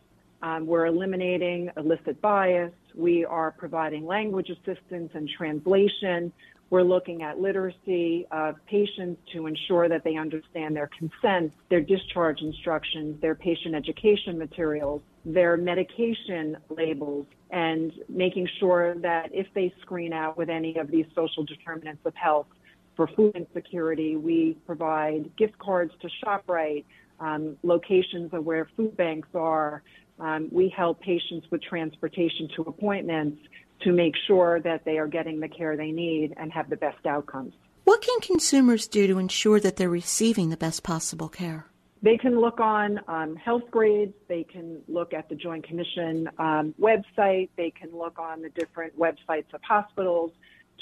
Um, 0.42 0.66
we're 0.66 0.86
eliminating 0.86 1.70
illicit 1.78 2.22
bias. 2.22 2.72
We 2.98 3.26
are 3.26 3.52
providing 3.52 4.08
language 4.08 4.50
assistance 4.50 5.12
and 5.14 5.30
translation. 5.38 6.34
We're 6.72 6.82
looking 6.82 7.22
at 7.22 7.40
literacy 7.40 8.26
of 8.32 8.56
patients 8.66 9.22
to 9.34 9.46
ensure 9.46 9.88
that 9.88 10.04
they 10.04 10.18
understand 10.18 10.76
their 10.76 10.90
consent, 10.98 11.54
their 11.70 11.80
discharge 11.80 12.42
instructions, 12.42 13.22
their 13.22 13.36
patient 13.36 13.76
education 13.76 14.40
materials, 14.40 15.04
their 15.24 15.58
medication 15.58 16.58
labels, 16.70 17.28
and 17.52 17.94
making 18.10 18.50
sure 18.60 18.96
that 18.96 19.30
if 19.32 19.46
they 19.54 19.72
screen 19.82 20.12
out 20.12 20.36
with 20.36 20.50
any 20.50 20.76
of 20.78 20.90
these 20.90 21.06
social 21.14 21.46
determinants 21.46 22.02
of 22.04 22.16
health 22.16 22.48
for 22.96 23.08
food 23.16 23.36
insecurity, 23.36 24.16
we 24.16 24.58
provide 24.66 25.30
gift 25.38 25.58
cards 25.60 25.94
to 26.02 26.10
ShopRite, 26.26 26.84
um, 27.20 27.58
locations 27.62 28.34
of 28.34 28.44
where 28.44 28.68
food 28.76 28.98
banks 28.98 29.30
are, 29.36 29.84
um, 30.20 30.50
we 30.52 30.70
help 30.70 31.00
patients 31.02 31.48
with 31.52 31.62
transportation 31.62 32.50
to 32.56 32.64
appointments 32.64 33.40
to 33.82 33.92
make 33.92 34.16
sure 34.26 34.60
that 34.62 34.86
they 34.86 34.98
are 34.98 35.08
getting 35.08 35.40
the 35.40 35.48
care 35.48 35.78
they 35.78 35.92
need 35.92 36.34
and 36.38 36.52
have 36.52 36.70
the 36.70 36.76
best 36.76 37.06
outcomes. 37.06 37.54
What 37.84 38.02
can 38.02 38.20
consumers 38.20 38.88
do 38.88 39.08
to 39.08 39.18
ensure 39.18 39.60
that 39.60 39.78
they're 39.78 39.90
receiving 39.90 40.50
the 40.50 40.58
best 40.58 40.84
possible 40.84 41.30
care? 41.30 41.68
They 42.02 42.18
can 42.18 42.40
look 42.40 42.60
on 42.60 43.00
um, 43.08 43.38
Healthgrades. 43.38 44.14
They 44.28 44.44
can 44.44 44.82
look 44.88 45.14
at 45.14 45.30
the 45.30 45.36
Joint 45.36 45.66
Commission 45.66 46.30
um, 46.38 46.76
website. 46.80 47.50
They 47.56 47.72
can 47.72 47.92
look 47.96 48.20
on 48.20 48.42
the 48.42 48.50
different 48.50 48.98
websites 49.00 49.52
of 49.54 49.62
hospitals 49.64 50.32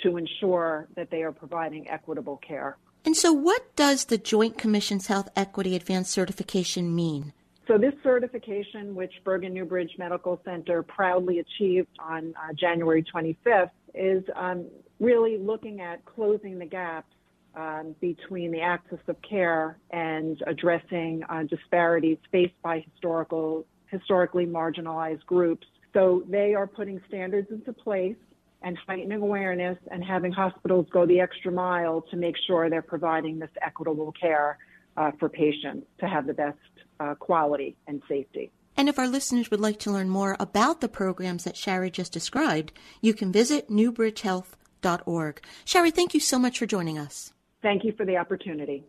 to 0.03 0.17
ensure 0.17 0.87
that 0.95 1.09
they 1.09 1.23
are 1.23 1.31
providing 1.31 1.89
equitable 1.89 2.37
care. 2.37 2.77
And 3.05 3.15
so, 3.15 3.31
what 3.31 3.75
does 3.75 4.05
the 4.05 4.17
Joint 4.17 4.57
Commission's 4.57 5.07
Health 5.07 5.29
Equity 5.35 5.75
Advanced 5.75 6.11
Certification 6.11 6.93
mean? 6.93 7.33
So 7.67 7.79
this 7.79 7.93
certification, 8.03 8.93
which 8.93 9.13
Bergen 9.23 9.53
Newbridge 9.53 9.91
Medical 9.97 10.39
Center 10.45 10.83
proudly 10.83 11.39
achieved 11.39 11.89
on 11.99 12.35
uh, 12.37 12.53
January 12.53 13.03
25th, 13.03 13.71
is 13.95 14.23
um, 14.35 14.67
really 14.99 15.37
looking 15.37 15.81
at 15.81 16.05
closing 16.05 16.59
the 16.59 16.65
gaps 16.65 17.07
um, 17.55 17.95
between 18.01 18.51
the 18.51 18.61
access 18.61 18.99
of 19.07 19.15
care 19.27 19.77
and 19.91 20.43
addressing 20.45 21.23
uh, 21.27 21.43
disparities 21.43 22.17
faced 22.31 22.53
by 22.61 22.85
historical, 22.91 23.65
historically 23.87 24.45
marginalized 24.45 25.25
groups. 25.25 25.65
So 25.93 26.23
they 26.29 26.53
are 26.53 26.67
putting 26.67 27.01
standards 27.07 27.47
into 27.49 27.73
place 27.73 28.17
and 28.61 28.77
heightening 28.85 29.21
awareness 29.21 29.77
and 29.89 30.03
having 30.03 30.31
hospitals 30.31 30.85
go 30.91 31.05
the 31.05 31.19
extra 31.19 31.51
mile 31.51 32.01
to 32.11 32.17
make 32.17 32.35
sure 32.45 32.69
they're 32.69 32.81
providing 32.81 33.39
this 33.39 33.49
equitable 33.65 34.13
care 34.19 34.57
uh, 34.97 35.11
for 35.19 35.29
patients 35.29 35.87
to 35.99 36.07
have 36.07 36.27
the 36.27 36.33
best 36.33 36.57
uh, 36.99 37.15
quality 37.15 37.75
and 37.87 38.01
safety. 38.07 38.51
And 38.77 38.89
if 38.89 38.99
our 38.99 39.07
listeners 39.07 39.49
would 39.51 39.61
like 39.61 39.79
to 39.79 39.91
learn 39.91 40.09
more 40.09 40.35
about 40.39 40.81
the 40.81 40.89
programs 40.89 41.45
that 41.45 41.55
Shari 41.55 41.89
just 41.89 42.11
described, 42.11 42.73
you 43.01 43.13
can 43.13 43.31
visit 43.31 43.69
newbridgehealth.org. 43.69 45.41
Shari, 45.63 45.91
thank 45.91 46.13
you 46.13 46.19
so 46.19 46.37
much 46.37 46.59
for 46.59 46.65
joining 46.65 46.97
us. 46.97 47.31
Thank 47.61 47.83
you 47.83 47.93
for 47.93 48.05
the 48.05 48.17
opportunity. 48.17 48.83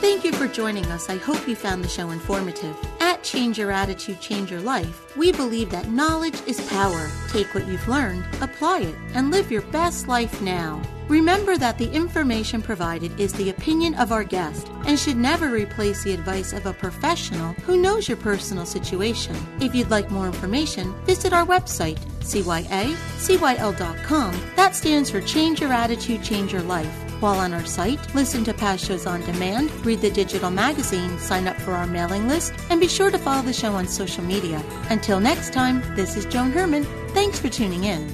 Thank 0.00 0.24
you 0.24 0.32
for 0.32 0.48
joining 0.48 0.84
us. 0.86 1.08
I 1.08 1.16
hope 1.16 1.46
you 1.46 1.54
found 1.54 1.84
the 1.84 1.88
show 1.88 2.10
informative. 2.10 2.76
Change 3.22 3.58
Your 3.58 3.70
Attitude, 3.70 4.20
Change 4.20 4.50
Your 4.50 4.60
Life, 4.60 5.16
we 5.16 5.32
believe 5.32 5.70
that 5.70 5.88
knowledge 5.88 6.40
is 6.46 6.60
power. 6.68 7.10
Take 7.28 7.54
what 7.54 7.66
you've 7.66 7.88
learned, 7.88 8.24
apply 8.40 8.80
it, 8.80 8.94
and 9.14 9.30
live 9.30 9.50
your 9.50 9.62
best 9.62 10.08
life 10.08 10.40
now. 10.40 10.80
Remember 11.08 11.56
that 11.56 11.76
the 11.76 11.90
information 11.90 12.62
provided 12.62 13.18
is 13.18 13.32
the 13.32 13.50
opinion 13.50 13.94
of 13.94 14.12
our 14.12 14.22
guest 14.22 14.68
and 14.86 14.98
should 14.98 15.16
never 15.16 15.48
replace 15.48 16.04
the 16.04 16.14
advice 16.14 16.52
of 16.52 16.66
a 16.66 16.72
professional 16.72 17.52
who 17.64 17.76
knows 17.76 18.08
your 18.08 18.16
personal 18.16 18.64
situation. 18.64 19.36
If 19.60 19.74
you'd 19.74 19.90
like 19.90 20.10
more 20.10 20.26
information, 20.26 20.94
visit 21.04 21.32
our 21.32 21.44
website, 21.44 21.98
CYA, 22.20 22.94
cyacyl.com. 23.18 24.40
That 24.54 24.76
stands 24.76 25.10
for 25.10 25.20
Change 25.20 25.60
Your 25.60 25.72
Attitude, 25.72 26.22
Change 26.22 26.52
Your 26.52 26.62
Life. 26.62 27.09
While 27.20 27.38
on 27.38 27.52
our 27.52 27.66
site, 27.66 28.14
listen 28.14 28.44
to 28.44 28.54
past 28.54 28.86
shows 28.86 29.04
on 29.04 29.20
demand, 29.20 29.70
read 29.84 30.00
the 30.00 30.10
digital 30.10 30.50
magazine, 30.50 31.18
sign 31.18 31.46
up 31.46 31.56
for 31.56 31.72
our 31.72 31.86
mailing 31.86 32.28
list, 32.28 32.54
and 32.70 32.80
be 32.80 32.88
sure 32.88 33.10
to 33.10 33.18
follow 33.18 33.42
the 33.42 33.52
show 33.52 33.72
on 33.74 33.86
social 33.88 34.24
media. 34.24 34.64
Until 34.88 35.20
next 35.20 35.52
time, 35.52 35.82
this 35.96 36.16
is 36.16 36.24
Joan 36.24 36.50
Herrmann. 36.50 36.84
Thanks 37.10 37.38
for 37.38 37.50
tuning 37.50 37.84
in. 37.84 38.08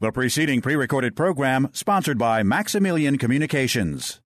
The 0.00 0.12
preceding 0.12 0.60
pre 0.60 0.76
recorded 0.76 1.16
program 1.16 1.70
sponsored 1.72 2.18
by 2.18 2.44
Maximilian 2.44 3.18
Communications. 3.18 4.20